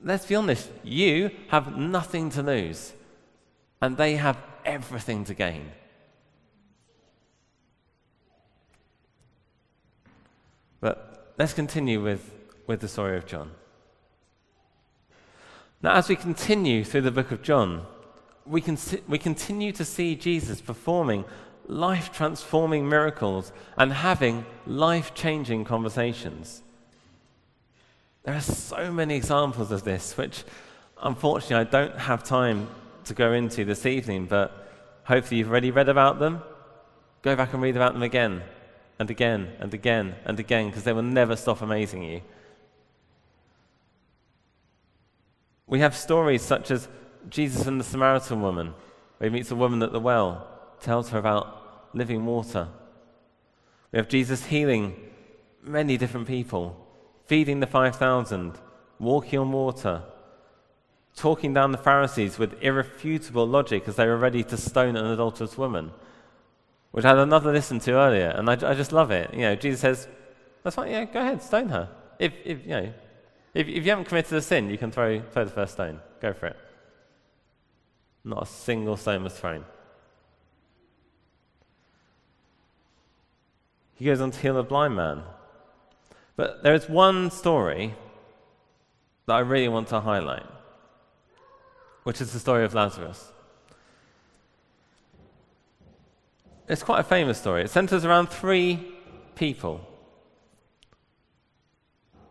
Let's 0.04 0.26
be 0.26 0.34
honest, 0.34 0.68
you 0.84 1.30
have 1.50 1.78
nothing 1.78 2.32
to 2.32 2.42
lose, 2.42 2.92
and 3.84 3.98
they 3.98 4.16
have 4.16 4.38
everything 4.66 5.26
to 5.26 5.36
gain. 5.36 5.70
But 10.82 11.09
let's 11.40 11.54
continue 11.54 12.04
with, 12.04 12.34
with 12.68 12.82
the 12.82 12.88
story 12.88 13.18
of 13.18 13.26
John. 13.26 13.52
Now, 15.82 15.94
as 15.96 16.10
we 16.10 16.18
continue 16.18 16.84
through 16.84 17.02
the 17.02 17.12
book 17.12 17.32
of 17.32 17.42
John, 17.42 17.86
we, 18.46 18.60
can 18.60 18.76
see, 18.76 19.00
we 19.08 19.18
continue 19.18 19.72
to 19.72 19.86
see 19.86 20.16
Jesus 20.16 20.60
performing 20.60 21.24
life 21.66 22.12
transforming 22.12 22.90
miracles 22.90 23.54
and 23.78 23.94
having 23.94 24.46
life 24.68 25.14
changing 25.14 25.64
conversations. 25.64 26.62
There 28.24 28.36
are 28.36 28.42
so 28.42 28.92
many 28.92 29.16
examples 29.16 29.72
of 29.72 29.86
this, 29.86 30.18
which 30.18 30.44
unfortunately 31.02 31.56
I 31.56 31.64
don't 31.64 31.98
have 31.98 32.24
time 32.24 32.68
to 33.06 33.14
go 33.14 33.32
into 33.32 33.64
this 33.64 33.86
evening, 33.86 34.26
but 34.26 34.70
hopefully 35.06 35.38
you've 35.38 35.50
already 35.50 35.72
read 35.72 35.88
about 35.88 36.20
them. 36.20 36.42
Go 37.22 37.38
back 37.38 37.54
and 37.54 37.62
read 37.64 37.78
about 37.78 37.94
them 37.94 38.04
again 38.04 38.44
and 39.00 39.10
again 39.10 39.54
and 39.60 39.74
again 39.74 40.16
and 40.26 40.40
again 40.40 40.68
because 40.68 40.84
they 40.84 40.94
will 40.94 41.02
never 41.02 41.36
stop 41.36 41.62
amazing 41.62 42.04
you. 42.04 42.22
We 45.66 45.80
have 45.80 45.96
stories 45.96 46.42
such 46.42 46.72
as 46.72 46.88
Jesus 47.30 47.68
and 47.68 47.80
the 47.80 47.84
Samaritan 47.84 48.42
woman, 48.42 48.74
where 49.18 49.30
he 49.30 49.34
meets 49.34 49.52
a 49.52 49.56
woman 49.56 49.82
at 49.84 49.92
the 49.92 50.00
well, 50.00 50.48
tells 50.82 51.10
her 51.10 51.20
about 51.20 51.90
living 51.94 52.26
water. 52.26 52.68
We 53.92 53.98
have 53.98 54.10
Jesus 54.10 54.46
healing 54.46 54.96
many 55.64 55.98
different 55.98 56.28
people, 56.28 56.76
feeding 57.26 57.60
the 57.60 57.68
5,000, 57.68 58.54
walking 59.00 59.40
on 59.40 59.52
water, 59.52 60.04
talking 61.16 61.54
down 61.54 61.72
the 61.72 61.78
Pharisees 61.78 62.40
with 62.40 62.62
irrefutable 62.62 63.48
logic 63.48 63.88
as 63.88 63.96
they 63.96 64.08
were 64.08 64.18
ready 64.18 64.44
to 64.44 64.58
stone 64.58 64.96
an 64.96 65.06
adulterous 65.06 65.58
woman, 65.58 65.92
which 66.92 67.06
I 67.06 67.10
had 67.10 67.18
another 67.18 67.52
listen 67.52 67.80
to 67.80 67.92
earlier, 67.94 68.30
and 68.30 68.50
I, 68.50 68.54
I 68.54 68.74
just 68.74 68.92
love 68.92 69.12
it. 69.12 69.34
You 69.34 69.42
know, 69.42 69.56
Jesus 69.56 69.82
says, 69.82 70.08
"That's 70.64 70.76
fine. 70.76 70.92
Yeah, 70.92 71.06
go 71.06 71.22
ahead, 71.22 71.42
stone 71.42 71.70
her. 71.70 71.90
If, 72.18 72.34
if 72.44 72.64
you 72.64 72.70
know, 72.70 72.94
if, 73.54 73.68
if 73.68 73.84
you 73.84 73.90
haven't 73.90 74.06
committed 74.06 74.34
a 74.34 74.42
sin, 74.42 74.70
you 74.70 74.78
can 74.78 74.92
throw 74.92 75.22
throw 75.22 75.46
the 75.46 75.52
first 75.52 75.74
stone. 75.74 76.00
Go 76.22 76.34
for 76.34 76.48
it." 76.48 76.58
Not 78.24 78.44
a 78.44 78.46
single 78.46 78.98
stone 78.98 79.24
was 79.24 79.34
thrown. 79.34 79.66
He 83.96 84.06
goes 84.06 84.22
on 84.22 84.32
to 84.32 84.40
heal 84.40 84.58
a 84.58 84.64
blind 84.64 84.96
man. 84.96 85.24
But 86.36 86.64
there 86.64 86.74
is 86.74 86.88
one 86.88 87.32
story 87.32 87.96
that 89.26 89.34
I 89.34 89.40
really 89.40 89.68
want 89.68 89.90
to 89.90 90.00
highlight, 90.00 90.46
which 92.04 92.22
is 92.22 92.32
the 92.32 92.40
story 92.40 92.64
of 92.64 92.74
Lazarus. 92.74 93.34
It's 96.70 96.84
quite 96.84 97.00
a 97.00 97.04
famous 97.04 97.40
story. 97.40 97.64
It 97.64 97.72
centers 97.72 98.06
around 98.06 98.30
three 98.30 98.80
people. 99.34 99.82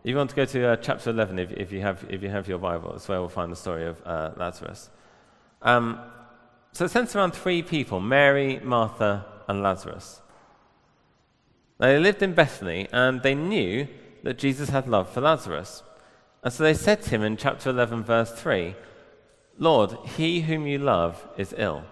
You 0.04 0.16
want 0.16 0.30
to 0.30 0.36
go 0.36 0.44
to 0.44 0.68
uh, 0.68 0.76
chapter 0.76 1.10
11, 1.10 1.40
if, 1.40 1.50
if, 1.50 1.72
you 1.72 1.80
have, 1.80 2.06
if 2.08 2.22
you 2.22 2.28
have 2.28 2.46
your 2.46 2.58
Bible, 2.58 2.92
that's 2.92 3.08
where 3.08 3.18
we'll 3.18 3.28
find 3.28 3.50
the 3.50 3.56
story 3.56 3.84
of 3.84 4.00
uh, 4.06 4.30
Lazarus. 4.36 4.90
Um, 5.60 6.00
so 6.70 6.84
it 6.84 6.92
centers 6.92 7.16
around 7.16 7.32
three 7.32 7.62
people 7.62 7.98
Mary, 7.98 8.60
Martha, 8.62 9.26
and 9.48 9.60
Lazarus. 9.60 10.22
Now, 11.80 11.88
they 11.88 11.98
lived 11.98 12.22
in 12.22 12.32
Bethany 12.32 12.86
and 12.92 13.22
they 13.22 13.34
knew 13.34 13.88
that 14.22 14.38
Jesus 14.38 14.68
had 14.68 14.88
love 14.88 15.10
for 15.10 15.20
Lazarus. 15.20 15.82
And 16.44 16.52
so 16.52 16.62
they 16.62 16.74
said 16.74 17.02
to 17.02 17.10
him 17.10 17.24
in 17.24 17.36
chapter 17.36 17.70
11, 17.70 18.04
verse 18.04 18.30
3 18.30 18.76
Lord, 19.58 19.98
he 20.16 20.42
whom 20.42 20.68
you 20.68 20.78
love 20.78 21.26
is 21.36 21.52
ill. 21.58 21.82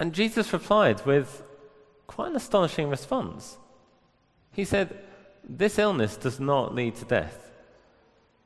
And 0.00 0.12
Jesus 0.12 0.52
replied 0.52 1.04
with 1.04 1.42
quite 2.06 2.30
an 2.30 2.36
astonishing 2.36 2.88
response. 2.88 3.58
He 4.52 4.64
said, 4.64 4.98
This 5.48 5.78
illness 5.78 6.16
does 6.16 6.40
not 6.40 6.74
lead 6.74 6.96
to 6.96 7.04
death, 7.04 7.50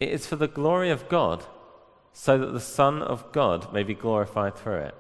it 0.01 0.09
is 0.09 0.27
for 0.27 0.37
the 0.37 0.49
glory 0.49 0.91
of 0.91 1.09
God 1.09 1.45
so 2.13 2.37
that 2.39 2.53
the 2.53 2.61
Son 2.61 3.03
of 3.03 3.33
God 3.33 3.73
may 3.73 3.83
be 3.83 3.95
glorified 3.95 4.57
through 4.57 4.81
it. 4.81 4.95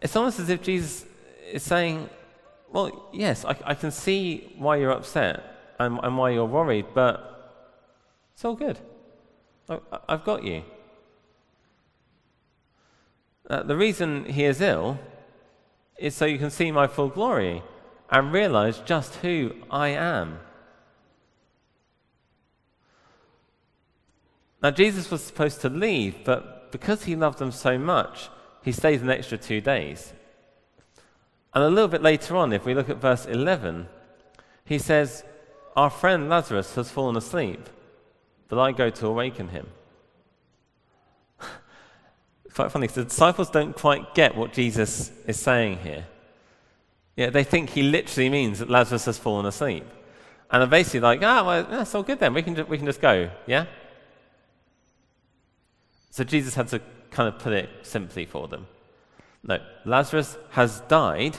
It's 0.00 0.16
almost 0.16 0.40
as 0.40 0.48
if 0.48 0.62
Jesus 0.62 1.06
is 1.50 1.62
saying, 1.62 2.10
Well, 2.72 3.08
yes, 3.12 3.44
I, 3.44 3.56
I 3.64 3.74
can 3.74 3.90
see 3.90 4.52
why 4.58 4.76
you're 4.76 4.90
upset 4.90 5.42
and, 5.78 5.98
and, 6.02 6.18
why 6.18 6.30
you're 6.30 6.44
worried, 6.44 6.86
but 6.94 7.62
it's 8.34 8.44
all 8.44 8.54
good. 8.54 8.78
I, 9.68 9.78
have 10.08 10.24
got 10.24 10.44
you. 10.44 10.62
Uh, 13.48 13.62
the 13.62 13.76
reason 13.76 14.24
he 14.24 14.44
is 14.44 14.60
ill 14.60 14.98
is 15.98 16.14
so 16.14 16.24
you 16.24 16.38
can 16.38 16.50
see 16.50 16.70
my 16.70 16.86
full 16.86 17.08
glory 17.08 17.62
and 18.10 18.32
realize 18.32 18.78
just 18.80 19.16
who 19.16 19.52
I 19.70 19.88
am. 19.88 20.38
Now, 24.62 24.70
Jesus 24.70 25.10
was 25.10 25.22
supposed 25.22 25.60
to 25.60 25.68
leave, 25.68 26.24
but 26.24 26.72
because 26.72 27.04
he 27.04 27.16
loved 27.16 27.38
them 27.38 27.52
so 27.52 27.78
much, 27.78 28.30
he 28.62 28.72
stays 28.72 29.02
an 29.02 29.10
extra 29.10 29.36
two 29.36 29.60
days. 29.60 30.14
And 31.52 31.62
a 31.62 31.68
little 31.68 31.88
bit 31.88 32.02
later 32.02 32.34
on, 32.36 32.52
if 32.52 32.64
we 32.64 32.74
look 32.74 32.88
at 32.88 32.96
verse 32.96 33.26
11, 33.26 33.88
he 34.64 34.78
says, 34.78 35.22
Our 35.76 35.90
friend 35.90 36.30
Lazarus 36.30 36.74
has 36.76 36.90
fallen 36.90 37.16
asleep, 37.16 37.68
but 38.48 38.58
I 38.58 38.72
go 38.72 38.88
to 38.88 39.06
awaken 39.06 39.48
him. 39.48 39.68
Quite 42.54 42.70
funny, 42.70 42.86
because 42.86 42.96
the 42.96 43.04
disciples 43.04 43.50
don't 43.50 43.74
quite 43.74 44.14
get 44.14 44.36
what 44.36 44.52
Jesus 44.52 45.10
is 45.26 45.38
saying 45.38 45.78
here. 45.78 46.06
Yeah, 47.16 47.30
they 47.30 47.44
think 47.44 47.70
he 47.70 47.82
literally 47.82 48.28
means 48.28 48.58
that 48.58 48.70
Lazarus 48.70 49.04
has 49.06 49.18
fallen 49.18 49.46
asleep. 49.46 49.84
And 50.50 50.60
they're 50.60 50.68
basically 50.68 51.00
like, 51.00 51.22
ah, 51.22 51.44
well, 51.44 51.64
that's 51.64 51.94
all 51.94 52.02
good 52.02 52.20
then. 52.20 52.34
We 52.34 52.42
can, 52.42 52.54
ju- 52.54 52.66
we 52.68 52.76
can 52.76 52.86
just 52.86 53.00
go, 53.00 53.30
yeah? 53.46 53.66
So 56.10 56.22
Jesus 56.22 56.54
had 56.54 56.68
to 56.68 56.80
kind 57.10 57.32
of 57.32 57.40
put 57.40 57.52
it 57.52 57.70
simply 57.82 58.24
for 58.24 58.46
them. 58.48 58.66
No, 59.42 59.58
Lazarus 59.84 60.36
has 60.50 60.80
died, 60.82 61.36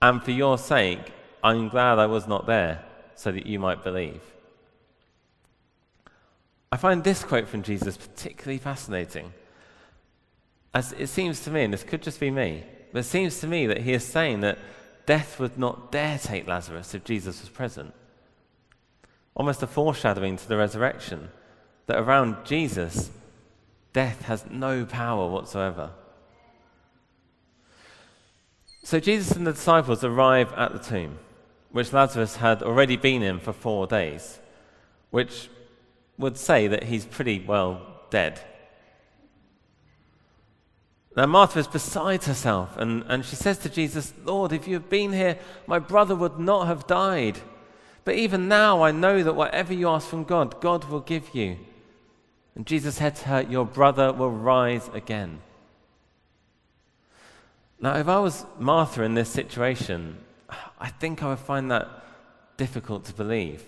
and 0.00 0.22
for 0.22 0.30
your 0.30 0.58
sake, 0.58 1.12
I'm 1.44 1.68
glad 1.68 1.98
I 1.98 2.06
was 2.06 2.26
not 2.26 2.46
there, 2.46 2.84
so 3.14 3.30
that 3.30 3.46
you 3.46 3.58
might 3.58 3.84
believe. 3.84 4.22
I 6.70 6.76
find 6.76 7.04
this 7.04 7.24
quote 7.24 7.48
from 7.48 7.62
Jesus 7.62 7.96
particularly 7.96 8.58
fascinating. 8.58 9.32
As 10.74 10.92
it 10.92 11.08
seems 11.08 11.40
to 11.40 11.50
me, 11.50 11.64
and 11.64 11.72
this 11.72 11.82
could 11.82 12.02
just 12.02 12.20
be 12.20 12.30
me, 12.30 12.64
but 12.92 13.00
it 13.00 13.04
seems 13.04 13.40
to 13.40 13.46
me 13.46 13.66
that 13.66 13.82
he 13.82 13.92
is 13.92 14.04
saying 14.04 14.40
that 14.40 14.58
death 15.06 15.40
would 15.40 15.58
not 15.58 15.90
dare 15.90 16.18
take 16.18 16.46
Lazarus 16.46 16.94
if 16.94 17.04
Jesus 17.04 17.40
was 17.40 17.48
present. 17.48 17.94
Almost 19.34 19.62
a 19.62 19.66
foreshadowing 19.66 20.36
to 20.36 20.48
the 20.48 20.56
resurrection, 20.56 21.30
that 21.86 21.98
around 21.98 22.44
Jesus, 22.44 23.10
death 23.92 24.22
has 24.22 24.44
no 24.50 24.84
power 24.84 25.28
whatsoever. 25.30 25.90
So 28.82 29.00
Jesus 29.00 29.32
and 29.32 29.46
the 29.46 29.52
disciples 29.52 30.04
arrive 30.04 30.52
at 30.54 30.72
the 30.72 30.78
tomb, 30.78 31.18
which 31.72 31.92
Lazarus 31.92 32.36
had 32.36 32.62
already 32.62 32.96
been 32.96 33.22
in 33.22 33.38
for 33.40 33.52
four 33.52 33.86
days, 33.86 34.38
which 35.10 35.48
would 36.18 36.36
say 36.36 36.66
that 36.68 36.84
he's 36.84 37.06
pretty 37.06 37.44
well 37.46 38.02
dead. 38.10 38.40
Now, 41.18 41.26
Martha 41.26 41.58
is 41.58 41.66
beside 41.66 42.22
herself, 42.22 42.76
and, 42.76 43.02
and 43.08 43.24
she 43.24 43.34
says 43.34 43.58
to 43.58 43.68
Jesus, 43.68 44.14
Lord, 44.24 44.52
if 44.52 44.68
you 44.68 44.74
had 44.74 44.88
been 44.88 45.12
here, 45.12 45.36
my 45.66 45.80
brother 45.80 46.14
would 46.14 46.38
not 46.38 46.68
have 46.68 46.86
died. 46.86 47.40
But 48.04 48.14
even 48.14 48.46
now, 48.46 48.82
I 48.82 48.92
know 48.92 49.24
that 49.24 49.34
whatever 49.34 49.74
you 49.74 49.88
ask 49.88 50.06
from 50.06 50.22
God, 50.22 50.60
God 50.60 50.84
will 50.84 51.00
give 51.00 51.34
you. 51.34 51.56
And 52.54 52.64
Jesus 52.64 52.98
said 52.98 53.16
to 53.16 53.28
her, 53.30 53.42
Your 53.42 53.66
brother 53.66 54.12
will 54.12 54.30
rise 54.30 54.88
again. 54.94 55.40
Now, 57.80 57.96
if 57.96 58.06
I 58.06 58.20
was 58.20 58.46
Martha 58.56 59.02
in 59.02 59.14
this 59.14 59.28
situation, 59.28 60.18
I 60.78 60.90
think 60.90 61.20
I 61.20 61.30
would 61.30 61.40
find 61.40 61.68
that 61.72 61.88
difficult 62.56 63.04
to 63.06 63.12
believe. 63.12 63.64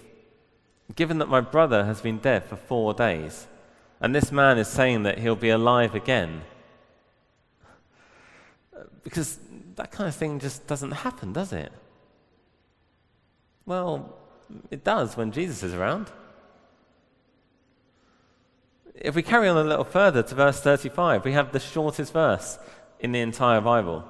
Given 0.95 1.19
that 1.19 1.29
my 1.29 1.41
brother 1.41 1.85
has 1.85 2.01
been 2.01 2.19
dead 2.19 2.45
for 2.45 2.55
four 2.55 2.95
days, 2.95 3.49
and 4.01 4.15
this 4.15 4.31
man 4.31 4.57
is 4.57 4.69
saying 4.69 5.03
that 5.03 5.19
he'll 5.19 5.35
be 5.35 5.51
alive 5.51 5.97
again. 5.97 6.43
Because 9.03 9.39
that 9.77 9.91
kind 9.91 10.09
of 10.09 10.15
thing 10.15 10.39
just 10.39 10.67
doesn't 10.67 10.91
happen, 10.91 11.33
does 11.33 11.53
it? 11.53 11.73
Well, 13.67 14.17
it 14.71 14.85
does 14.85 15.17
when 15.17 15.33
Jesus 15.33 15.63
is 15.63 15.75
around. 15.75 16.11
If 18.95 19.15
we 19.15 19.23
carry 19.23 19.49
on 19.49 19.57
a 19.57 19.69
little 19.69 19.85
further 19.85 20.23
to 20.23 20.35
verse 20.35 20.61
35, 20.61 21.25
we 21.25 21.33
have 21.33 21.53
the 21.53 21.61
shortest 21.61 22.13
verse 22.13 22.59
in 22.99 23.13
the 23.13 23.21
entire 23.21 23.61
Bible 23.61 24.05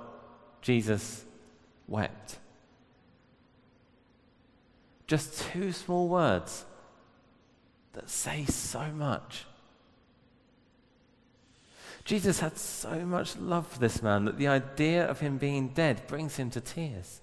Jesus 0.62 1.24
wept. 1.86 2.38
Just 5.06 5.40
two 5.52 5.72
small 5.72 6.08
words 6.08 6.64
that 7.92 8.08
say 8.08 8.44
so 8.44 8.86
much. 8.92 9.44
Jesus 12.10 12.40
had 12.40 12.58
so 12.58 13.06
much 13.06 13.36
love 13.36 13.68
for 13.68 13.78
this 13.78 14.02
man 14.02 14.24
that 14.24 14.36
the 14.36 14.48
idea 14.48 15.08
of 15.08 15.20
him 15.20 15.38
being 15.38 15.68
dead 15.68 16.04
brings 16.08 16.34
him 16.34 16.50
to 16.50 16.60
tears. 16.60 17.20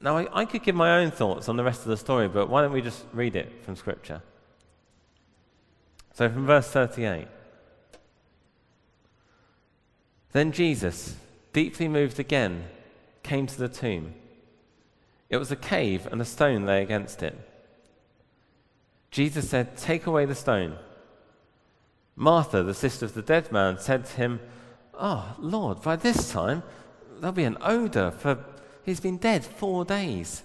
Now, 0.00 0.16
I, 0.16 0.40
I, 0.40 0.44
could 0.44 0.64
give 0.64 0.74
my 0.74 0.98
own 0.98 1.12
thoughts 1.12 1.48
on 1.48 1.56
the 1.56 1.62
rest 1.62 1.82
of 1.82 1.86
the 1.86 1.96
story, 1.96 2.26
but 2.26 2.50
why 2.50 2.62
don't 2.62 2.72
we 2.72 2.82
just 2.82 3.04
read 3.12 3.36
it 3.36 3.62
from 3.62 3.76
Scripture? 3.76 4.22
So, 6.14 6.28
from 6.28 6.46
verse 6.46 6.66
38 6.66 7.28
Then 10.32 10.50
Jesus, 10.50 11.14
deeply 11.52 11.86
moved 11.86 12.18
again, 12.18 12.64
came 13.22 13.46
to 13.46 13.56
the 13.56 13.68
tomb. 13.68 14.14
It 15.28 15.36
was 15.36 15.52
a 15.52 15.56
cave, 15.56 16.08
and 16.10 16.20
a 16.20 16.24
stone 16.24 16.66
lay 16.66 16.82
against 16.82 17.22
it. 17.22 17.38
Jesus 19.12 19.48
said, 19.48 19.76
Take 19.76 20.06
away 20.06 20.24
the 20.24 20.34
stone. 20.34 20.76
Martha, 22.20 22.62
the 22.62 22.74
sister 22.74 23.06
of 23.06 23.14
the 23.14 23.22
dead 23.22 23.50
man, 23.50 23.78
said 23.78 24.04
to 24.04 24.16
him, 24.18 24.40
Oh, 24.92 25.34
Lord, 25.38 25.80
by 25.80 25.96
this 25.96 26.30
time 26.30 26.62
there'll 27.18 27.32
be 27.32 27.44
an 27.44 27.56
odor, 27.62 28.10
for 28.10 28.44
he's 28.84 29.00
been 29.00 29.16
dead 29.16 29.42
four 29.42 29.86
days. 29.86 30.42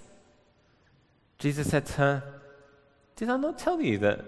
Jesus 1.37 1.69
said 1.69 1.85
to 1.87 1.93
her, 1.95 2.23
Did 3.17 3.29
I 3.29 3.35
not 3.35 3.59
tell 3.59 3.81
you 3.81 3.97
that 3.97 4.23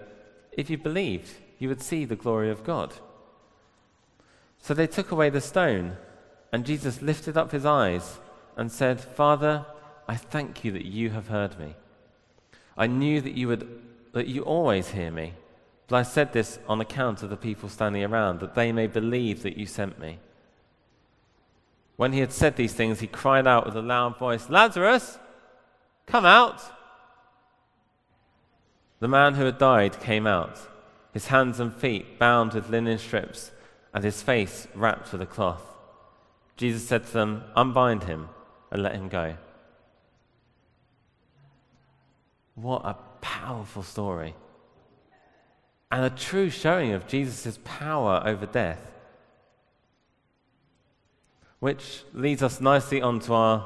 if 0.52 0.68
you 0.68 0.76
believed, 0.76 1.30
you 1.58 1.70
would 1.70 1.80
see 1.80 2.04
the 2.04 2.16
glory 2.16 2.50
of 2.50 2.64
God? 2.64 2.92
So 4.58 4.74
they 4.74 4.86
took 4.86 5.10
away 5.10 5.30
the 5.30 5.40
stone, 5.40 5.96
and 6.52 6.66
Jesus 6.66 7.00
lifted 7.00 7.38
up 7.38 7.52
his 7.52 7.64
eyes 7.64 8.18
and 8.58 8.70
said, 8.70 9.00
Father, 9.00 9.64
I 10.06 10.16
thank 10.16 10.64
you 10.64 10.72
that 10.72 10.84
you 10.84 11.08
have 11.10 11.28
heard 11.28 11.58
me. 11.58 11.76
I 12.76 12.88
knew 12.88 13.22
that 13.22 13.32
you 13.32 13.48
would 13.48 13.84
that 14.12 14.26
you 14.26 14.42
always 14.42 14.90
hear 14.90 15.10
me, 15.10 15.32
but 15.88 15.96
I 15.96 16.02
said 16.02 16.32
this 16.32 16.58
on 16.68 16.80
account 16.80 17.22
of 17.22 17.30
the 17.30 17.36
people 17.36 17.70
standing 17.70 18.04
around, 18.04 18.40
that 18.40 18.54
they 18.54 18.72
may 18.72 18.86
believe 18.86 19.42
that 19.42 19.56
you 19.56 19.64
sent 19.64 19.98
me. 19.98 20.18
When 21.96 22.12
he 22.12 22.20
had 22.20 22.30
said 22.30 22.56
these 22.56 22.74
things, 22.74 23.00
he 23.00 23.06
cried 23.06 23.46
out 23.46 23.64
with 23.64 23.74
a 23.74 23.82
loud 23.82 24.18
voice, 24.18 24.50
Lazarus, 24.50 25.18
come 26.06 26.26
out! 26.26 26.62
The 29.00 29.08
man 29.08 29.34
who 29.34 29.46
had 29.46 29.58
died 29.58 29.98
came 30.00 30.26
out, 30.26 30.58
his 31.12 31.28
hands 31.28 31.58
and 31.58 31.74
feet 31.74 32.18
bound 32.18 32.52
with 32.52 32.68
linen 32.68 32.98
strips, 32.98 33.50
and 33.94 34.04
his 34.04 34.22
face 34.22 34.68
wrapped 34.74 35.10
with 35.10 35.22
a 35.22 35.26
cloth. 35.26 35.62
Jesus 36.58 36.86
said 36.86 37.06
to 37.06 37.12
them, 37.12 37.44
Unbind 37.56 38.04
him 38.04 38.28
and 38.70 38.82
let 38.82 38.94
him 38.94 39.08
go. 39.08 39.36
What 42.56 42.84
a 42.84 42.96
powerful 43.20 43.84
story. 43.84 44.34
And 45.90 46.04
a 46.04 46.10
true 46.10 46.50
showing 46.50 46.92
of 46.92 47.06
Jesus' 47.06 47.58
power 47.64 48.22
over 48.24 48.46
death. 48.46 48.80
Which 51.60 52.04
leads 52.12 52.42
us 52.42 52.60
nicely 52.60 53.00
onto 53.00 53.32
our, 53.32 53.64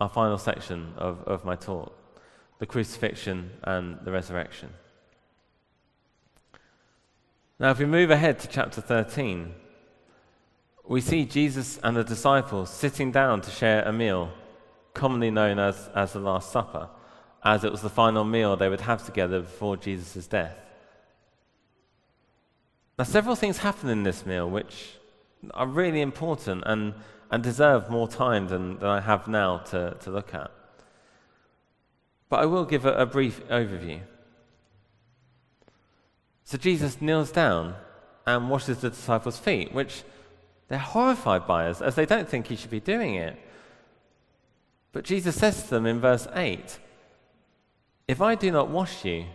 our 0.00 0.08
final 0.08 0.38
section 0.38 0.94
of, 0.96 1.22
of 1.24 1.44
my 1.44 1.56
talk 1.56 1.94
the 2.58 2.66
crucifixion 2.66 3.52
and 3.62 4.00
the 4.04 4.10
resurrection. 4.10 4.68
Now, 7.60 7.70
if 7.70 7.78
we 7.78 7.86
move 7.86 8.10
ahead 8.10 8.40
to 8.40 8.48
chapter 8.48 8.80
13, 8.80 9.54
we 10.88 11.00
see 11.00 11.24
Jesus 11.24 11.78
and 11.84 11.96
the 11.96 12.02
disciples 12.02 12.68
sitting 12.68 13.12
down 13.12 13.42
to 13.42 13.50
share 13.52 13.84
a 13.84 13.92
meal, 13.92 14.32
commonly 14.92 15.30
known 15.30 15.60
as, 15.60 15.88
as 15.94 16.14
the 16.14 16.18
Last 16.18 16.50
Supper 16.50 16.88
as 17.44 17.64
it 17.64 17.70
was 17.70 17.82
the 17.82 17.88
final 17.88 18.24
meal 18.24 18.56
they 18.56 18.68
would 18.68 18.80
have 18.80 19.04
together 19.04 19.40
before 19.40 19.76
Jesus' 19.76 20.26
death. 20.26 20.56
Now, 22.98 23.04
several 23.04 23.36
things 23.36 23.58
happen 23.58 23.88
in 23.88 24.02
this 24.02 24.26
meal 24.26 24.50
which 24.50 24.96
are 25.54 25.66
really 25.66 26.00
important 26.00 26.64
and, 26.66 26.94
and 27.30 27.42
deserve 27.42 27.88
more 27.88 28.08
time 28.08 28.48
than, 28.48 28.80
than 28.80 28.88
I 28.88 29.00
have 29.00 29.28
now 29.28 29.58
to, 29.70 29.96
to 30.00 30.10
look 30.10 30.34
at. 30.34 30.50
But 32.28 32.40
I 32.40 32.46
will 32.46 32.64
give 32.64 32.84
a, 32.84 32.94
a 32.94 33.06
brief 33.06 33.46
overview. 33.48 34.00
So, 36.44 36.58
Jesus 36.58 37.00
kneels 37.00 37.30
down 37.30 37.76
and 38.26 38.50
washes 38.50 38.78
the 38.78 38.90
disciples' 38.90 39.38
feet, 39.38 39.72
which 39.72 40.02
they're 40.66 40.78
horrified 40.78 41.46
by 41.46 41.66
as, 41.66 41.80
as 41.80 41.94
they 41.94 42.04
don't 42.04 42.28
think 42.28 42.48
he 42.48 42.56
should 42.56 42.70
be 42.70 42.80
doing 42.80 43.14
it. 43.14 43.38
But 44.92 45.04
Jesus 45.04 45.36
says 45.36 45.62
to 45.62 45.70
them 45.70 45.86
in 45.86 46.00
verse 46.00 46.26
8, 46.34 46.78
if 48.08 48.20
I 48.20 48.34
do 48.34 48.50
not 48.50 48.70
wash 48.70 49.04
you, 49.04 49.26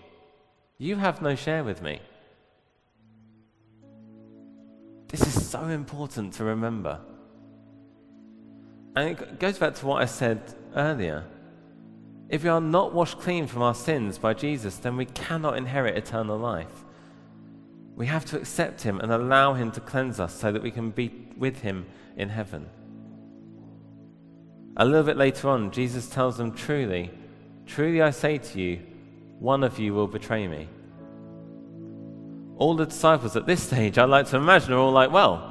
you 0.77 0.97
have 0.97 1.21
no 1.21 1.35
share 1.35 1.63
with 1.63 1.81
me. 1.81 2.01
This 5.13 5.27
is 5.27 5.47
so 5.47 5.67
important 5.67 6.33
to 6.33 6.43
remember. 6.43 6.99
And 8.95 9.09
it 9.09 9.39
goes 9.39 9.59
back 9.59 9.75
to 9.75 9.85
what 9.85 10.01
I 10.01 10.05
said 10.05 10.41
earlier. 10.75 11.23
If 12.29 12.41
we 12.41 12.49
are 12.49 12.59
not 12.59 12.95
washed 12.95 13.19
clean 13.19 13.45
from 13.45 13.61
our 13.61 13.75
sins 13.75 14.17
by 14.17 14.33
Jesus, 14.33 14.77
then 14.77 14.97
we 14.97 15.05
cannot 15.05 15.55
inherit 15.55 15.95
eternal 15.95 16.39
life. 16.39 16.83
We 17.95 18.07
have 18.07 18.25
to 18.25 18.37
accept 18.37 18.81
Him 18.81 18.99
and 19.01 19.11
allow 19.11 19.53
Him 19.53 19.69
to 19.73 19.81
cleanse 19.81 20.19
us 20.19 20.33
so 20.33 20.51
that 20.51 20.63
we 20.63 20.71
can 20.71 20.89
be 20.89 21.11
with 21.37 21.59
Him 21.59 21.85
in 22.17 22.29
heaven. 22.29 22.67
A 24.77 24.83
little 24.83 25.03
bit 25.03 25.17
later 25.17 25.47
on, 25.47 25.69
Jesus 25.69 26.09
tells 26.09 26.37
them 26.37 26.53
truly, 26.53 27.11
Truly 27.67 28.01
I 28.01 28.09
say 28.09 28.39
to 28.39 28.59
you, 28.59 28.79
one 29.37 29.63
of 29.63 29.77
you 29.77 29.93
will 29.93 30.07
betray 30.07 30.47
me. 30.47 30.67
All 32.57 32.75
the 32.75 32.85
disciples 32.85 33.35
at 33.35 33.45
this 33.45 33.63
stage, 33.63 33.97
I'd 33.97 34.05
like 34.05 34.27
to 34.27 34.37
imagine, 34.37 34.73
are 34.73 34.77
all 34.77 34.91
like, 34.91 35.11
well, 35.11 35.49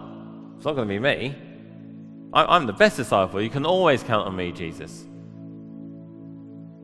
it's 0.56 0.64
not 0.64 0.74
going 0.74 0.88
to 0.88 0.94
be 0.94 0.98
me. 0.98 1.34
I, 2.32 2.56
am 2.56 2.66
the 2.66 2.72
best 2.72 2.96
disciple. 2.96 3.42
You 3.42 3.50
can 3.50 3.66
always 3.66 4.02
count 4.02 4.26
on 4.26 4.36
me, 4.36 4.52
Jesus. 4.52 5.04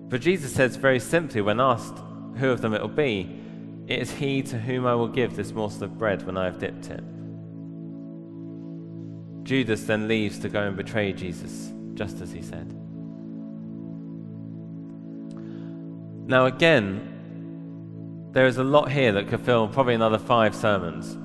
But 0.08 0.20
Jesus 0.20 0.52
says 0.52 0.76
very 0.76 1.00
simply, 1.00 1.40
when 1.40 1.60
asked 1.60 1.98
who 2.36 2.50
of 2.50 2.60
them 2.60 2.74
it 2.74 2.80
will 2.80 2.88
be, 2.88 3.40
it 3.86 4.00
is 4.00 4.10
he 4.10 4.42
to 4.42 4.58
whom 4.58 4.86
I 4.86 4.94
will 4.94 5.08
give 5.08 5.36
this 5.36 5.52
morsel 5.52 5.84
of 5.84 5.96
bread 5.98 6.26
when 6.26 6.36
I 6.36 6.44
have 6.44 6.58
dipped 6.58 6.90
it. 6.90 7.02
Judas 9.44 9.84
then 9.84 10.08
leaves 10.08 10.38
to 10.40 10.48
go 10.50 10.62
and 10.62 10.76
betray 10.76 11.12
Jesus, 11.12 11.72
just 11.94 12.20
as 12.20 12.32
he 12.32 12.42
said. 12.42 12.74
Now, 16.26 16.44
again, 16.44 17.17
there 18.38 18.46
is 18.46 18.58
a 18.58 18.62
lot 18.62 18.88
here 18.92 19.10
that 19.10 19.26
could 19.26 19.40
fill 19.40 19.66
probably 19.66 19.94
another 19.94 20.16
five 20.16 20.54
sermons. 20.54 21.16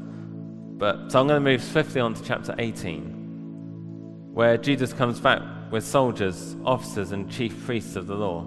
But 0.80 1.12
so 1.12 1.20
I'm 1.20 1.28
going 1.28 1.44
to 1.44 1.48
move 1.48 1.62
swiftly 1.64 2.02
on 2.02 2.16
to 2.16 2.24
chapter 2.24 2.56
18, 2.58 4.32
where 4.34 4.58
Jesus 4.58 4.94
comes 4.94 5.20
back 5.20 5.44
with 5.72 5.86
soldiers, 5.86 6.56
officers, 6.66 7.12
and 7.12 7.30
chief 7.30 7.68
priests 7.68 7.96
of 7.96 8.08
the 8.08 8.16
law, 8.16 8.40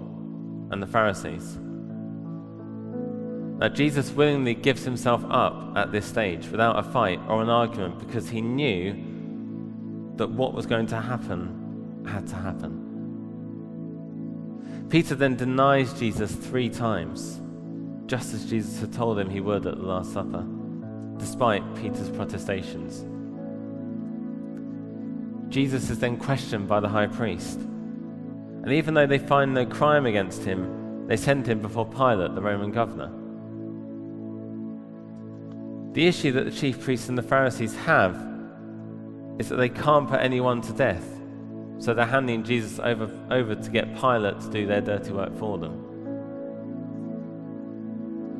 and 0.69 0.83
the 0.83 0.85
Pharisees. 0.85 1.57
Now, 3.57 3.69
Jesus 3.69 4.11
willingly 4.11 4.53
gives 4.53 4.83
himself 4.83 5.23
up 5.29 5.77
at 5.77 5.93
this 5.93 6.05
stage 6.05 6.49
without 6.49 6.77
a 6.77 6.83
fight 6.83 7.21
or 7.29 7.41
an 7.41 7.47
argument 7.47 7.99
because 7.99 8.27
he 8.27 8.41
knew 8.41 8.91
that 10.17 10.29
what 10.29 10.53
was 10.53 10.65
going 10.65 10.87
to 10.87 10.99
happen 10.99 12.03
had 12.05 12.27
to 12.27 12.35
happen. 12.35 12.83
Peter 14.89 15.15
then 15.15 15.37
denies 15.37 15.93
Jesus 15.93 16.33
three 16.33 16.67
times, 16.69 17.39
just 18.07 18.33
as 18.33 18.49
Jesus 18.49 18.79
had 18.79 18.93
told 18.93 19.19
him 19.19 19.29
he 19.29 19.41
would 19.41 19.67
at 19.67 19.77
the 19.77 19.85
Last 19.85 20.13
Supper, 20.13 20.45
despite 21.17 21.75
Peter's 21.75 22.09
protestations. 22.09 23.05
Jesus 25.49 25.89
is 25.89 25.99
then 25.99 26.17
questioned 26.17 26.67
by 26.67 26.79
the 26.79 26.87
high 26.87 27.07
priest. 27.07 27.59
And 27.59 28.71
even 28.71 28.93
though 28.93 29.07
they 29.07 29.19
find 29.19 29.53
no 29.53 29.65
crime 29.65 30.05
against 30.05 30.43
him, 30.43 31.05
they 31.07 31.17
send 31.17 31.47
him 31.47 31.61
before 31.61 31.85
Pilate, 31.85 32.35
the 32.35 32.41
Roman 32.41 32.71
governor. 32.71 33.11
The 35.93 36.07
issue 36.07 36.31
that 36.33 36.45
the 36.45 36.51
chief 36.51 36.81
priests 36.81 37.09
and 37.09 37.17
the 37.17 37.23
Pharisees 37.23 37.75
have 37.75 38.15
is 39.39 39.49
that 39.49 39.55
they 39.55 39.69
can't 39.69 40.09
put 40.09 40.19
anyone 40.19 40.61
to 40.61 40.73
death, 40.73 41.05
so 41.79 41.93
they're 41.93 42.05
handing 42.05 42.43
Jesus 42.43 42.79
over, 42.79 43.09
over 43.31 43.55
to 43.55 43.69
get 43.69 43.99
Pilate 43.99 44.39
to 44.41 44.49
do 44.49 44.65
their 44.65 44.81
dirty 44.81 45.11
work 45.11 45.37
for 45.37 45.57
them. 45.57 45.86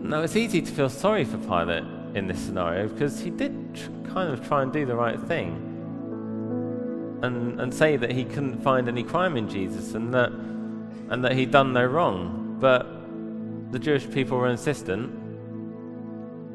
Now, 0.08 0.22
it's 0.22 0.38
easy 0.38 0.62
to 0.62 0.72
feel 0.72 0.88
sorry 0.88 1.26
for 1.26 1.38
Pilate 1.38 1.84
in 2.16 2.28
this 2.28 2.40
scenario 2.40 2.88
because 2.88 3.20
he 3.20 3.30
did 3.30 3.76
tr- 3.76 3.90
kind 4.14 4.32
of 4.32 4.48
try 4.48 4.64
and 4.64 4.72
do 4.72 4.86
the 4.86 4.96
right 4.96 5.20
thing 5.20 7.20
and, 7.22 7.60
and 7.60 7.74
say 7.74 7.98
that 7.98 8.14
he 8.14 8.24
couldn't 8.24 8.62
find 8.62 8.88
any 8.88 9.04
crime 9.04 9.36
in 9.36 9.50
Jesus 9.50 9.96
and 9.96 10.14
that, 10.14 10.32
and 10.32 11.26
that 11.26 11.34
he'd 11.34 11.52
done 11.52 11.74
no 11.74 11.86
wrong. 11.86 12.56
But 12.58 12.88
the 13.74 13.80
Jewish 13.80 14.10
people 14.10 14.38
were 14.38 14.48
insistent 14.48 15.12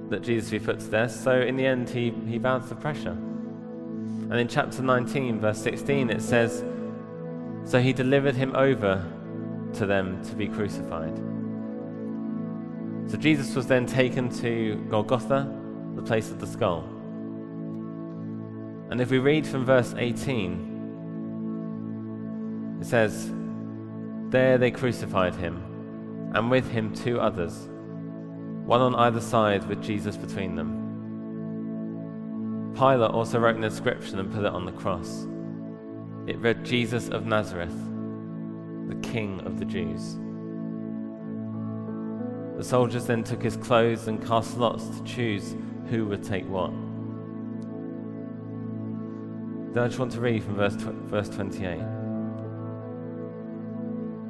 that 0.08 0.22
Jesus 0.22 0.50
be 0.50 0.58
put 0.58 0.80
to 0.80 0.86
death, 0.86 1.10
so 1.10 1.38
in 1.38 1.56
the 1.56 1.66
end 1.66 1.90
he, 1.90 2.08
he 2.26 2.38
bowed 2.38 2.66
to 2.70 2.74
pressure. 2.74 3.10
And 3.10 4.32
in 4.32 4.48
chapter 4.48 4.80
19, 4.80 5.40
verse 5.40 5.58
16, 5.58 6.08
it 6.08 6.22
says, 6.22 6.64
So 7.66 7.82
he 7.82 7.92
delivered 7.92 8.34
him 8.34 8.56
over 8.56 9.04
to 9.74 9.84
them 9.84 10.24
to 10.24 10.34
be 10.34 10.48
crucified. 10.48 11.31
So 13.08 13.16
Jesus 13.16 13.54
was 13.54 13.66
then 13.66 13.86
taken 13.86 14.28
to 14.40 14.76
Golgotha, 14.88 15.48
the 15.94 16.02
place 16.02 16.30
of 16.30 16.40
the 16.40 16.46
skull. 16.46 16.84
And 18.90 19.00
if 19.00 19.10
we 19.10 19.18
read 19.18 19.46
from 19.46 19.64
verse 19.64 19.94
18, 19.96 22.78
it 22.80 22.86
says, 22.86 23.32
There 24.30 24.58
they 24.58 24.70
crucified 24.70 25.34
him, 25.34 26.30
and 26.34 26.50
with 26.50 26.70
him 26.70 26.94
two 26.94 27.20
others 27.20 27.68
one 28.64 28.80
on 28.80 28.94
either 28.94 29.20
side 29.20 29.68
with 29.68 29.82
Jesus 29.82 30.16
between 30.16 30.54
them. 30.54 30.78
Pilate 32.74 33.10
also 33.10 33.38
wrote 33.38 33.56
an 33.56 33.64
inscription 33.64 34.18
and 34.18 34.32
put 34.32 34.44
it 34.44 34.52
on 34.52 34.64
the 34.64 34.72
cross. 34.72 35.26
It 36.26 36.38
read, 36.38 36.64
Jesus 36.64 37.08
of 37.08 37.26
Nazareth, 37.26 37.74
the 38.88 38.94
King 39.02 39.40
of 39.44 39.58
the 39.58 39.64
Jews. 39.64 40.16
The 42.62 42.68
soldiers 42.68 43.06
then 43.06 43.24
took 43.24 43.42
his 43.42 43.56
clothes 43.56 44.06
and 44.06 44.24
cast 44.24 44.56
lots 44.56 44.86
to 44.86 45.02
choose 45.02 45.56
who 45.88 46.06
would 46.06 46.22
take 46.22 46.48
what. 46.48 46.70
Then 49.74 49.82
I 49.82 49.88
just 49.88 49.98
want 49.98 50.12
to 50.12 50.20
read 50.20 50.44
from 50.44 50.54
verse, 50.54 50.76
tw- 50.76 50.94
verse 51.10 51.28
28. 51.28 51.80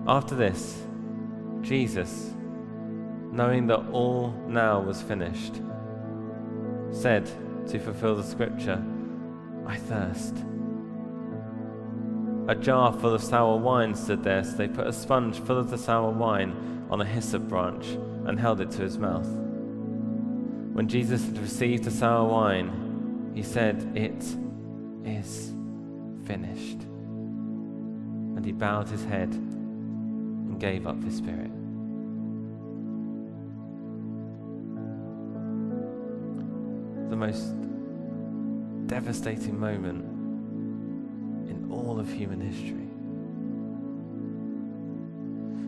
After 0.06 0.34
this, 0.34 0.82
Jesus, 1.60 2.32
knowing 3.30 3.66
that 3.66 3.86
all 3.90 4.32
now 4.48 4.80
was 4.80 5.02
finished, 5.02 5.60
said 6.90 7.26
to 7.68 7.78
fulfill 7.78 8.16
the 8.16 8.24
scripture, 8.24 8.82
I 9.66 9.76
thirst. 9.76 10.36
A 12.48 12.54
jar 12.54 12.94
full 12.94 13.12
of 13.12 13.22
sour 13.22 13.58
wine 13.58 13.94
stood 13.94 14.24
there, 14.24 14.42
so 14.42 14.52
they 14.52 14.68
put 14.68 14.86
a 14.86 14.92
sponge 14.94 15.38
full 15.38 15.58
of 15.58 15.68
the 15.68 15.76
sour 15.76 16.10
wine 16.10 16.86
on 16.88 17.02
a 17.02 17.04
hyssop 17.04 17.42
branch 17.42 17.98
and 18.32 18.40
held 18.40 18.62
it 18.62 18.70
to 18.70 18.80
his 18.80 18.96
mouth. 18.96 19.28
When 20.72 20.88
Jesus 20.88 21.26
had 21.26 21.36
received 21.36 21.84
the 21.84 21.90
sour 21.90 22.26
wine, 22.26 23.30
he 23.34 23.42
said, 23.42 23.92
It 23.94 24.24
is 25.04 25.52
finished. 26.24 26.80
And 28.34 28.42
he 28.42 28.52
bowed 28.52 28.88
his 28.88 29.04
head 29.04 29.28
and 29.28 30.58
gave 30.58 30.86
up 30.86 31.04
his 31.04 31.14
spirit. 31.14 31.50
The 37.10 37.16
most 37.16 37.52
devastating 38.86 39.60
moment 39.60 40.04
in 41.50 41.68
all 41.70 42.00
of 42.00 42.10
human 42.10 42.40
history 42.40 42.91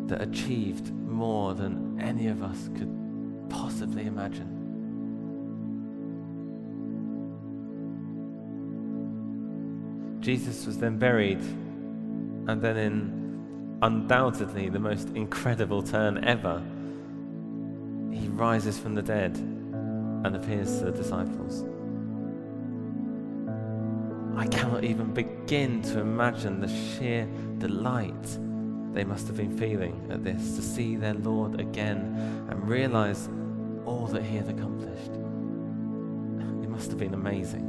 that 0.08 0.20
achieved 0.20 0.92
more 0.92 1.54
than 1.54 2.00
any 2.00 2.28
of 2.28 2.42
us 2.42 2.68
could 2.76 2.92
possibly 3.48 4.06
imagine. 4.06 4.50
Jesus 10.20 10.66
was 10.66 10.78
then 10.78 10.98
buried, 10.98 11.40
and 11.40 12.60
then, 12.62 12.76
in 12.76 13.78
undoubtedly 13.82 14.68
the 14.70 14.78
most 14.78 15.10
incredible 15.10 15.82
turn 15.82 16.24
ever, 16.24 16.62
he 18.10 18.28
rises 18.28 18.78
from 18.78 18.94
the 18.94 19.02
dead 19.02 19.36
and 19.36 20.34
appears 20.34 20.78
to 20.78 20.86
the 20.86 20.92
disciples. 20.92 21.64
I 24.36 24.46
cannot 24.46 24.84
even 24.84 25.12
begin 25.12 25.82
to 25.82 26.00
imagine 26.00 26.60
the 26.60 26.68
sheer 26.68 27.28
delight 27.58 28.38
they 28.94 29.04
must 29.04 29.26
have 29.26 29.36
been 29.36 29.56
feeling 29.58 30.06
at 30.10 30.22
this 30.22 30.54
to 30.56 30.62
see 30.62 30.94
their 30.94 31.14
Lord 31.14 31.60
again 31.60 32.46
and 32.48 32.68
realize 32.68 33.28
all 33.84 34.06
that 34.06 34.22
he 34.22 34.36
had 34.36 34.48
accomplished. 34.48 35.10
It 36.62 36.70
must 36.70 36.90
have 36.90 36.98
been 36.98 37.14
amazing. 37.14 37.62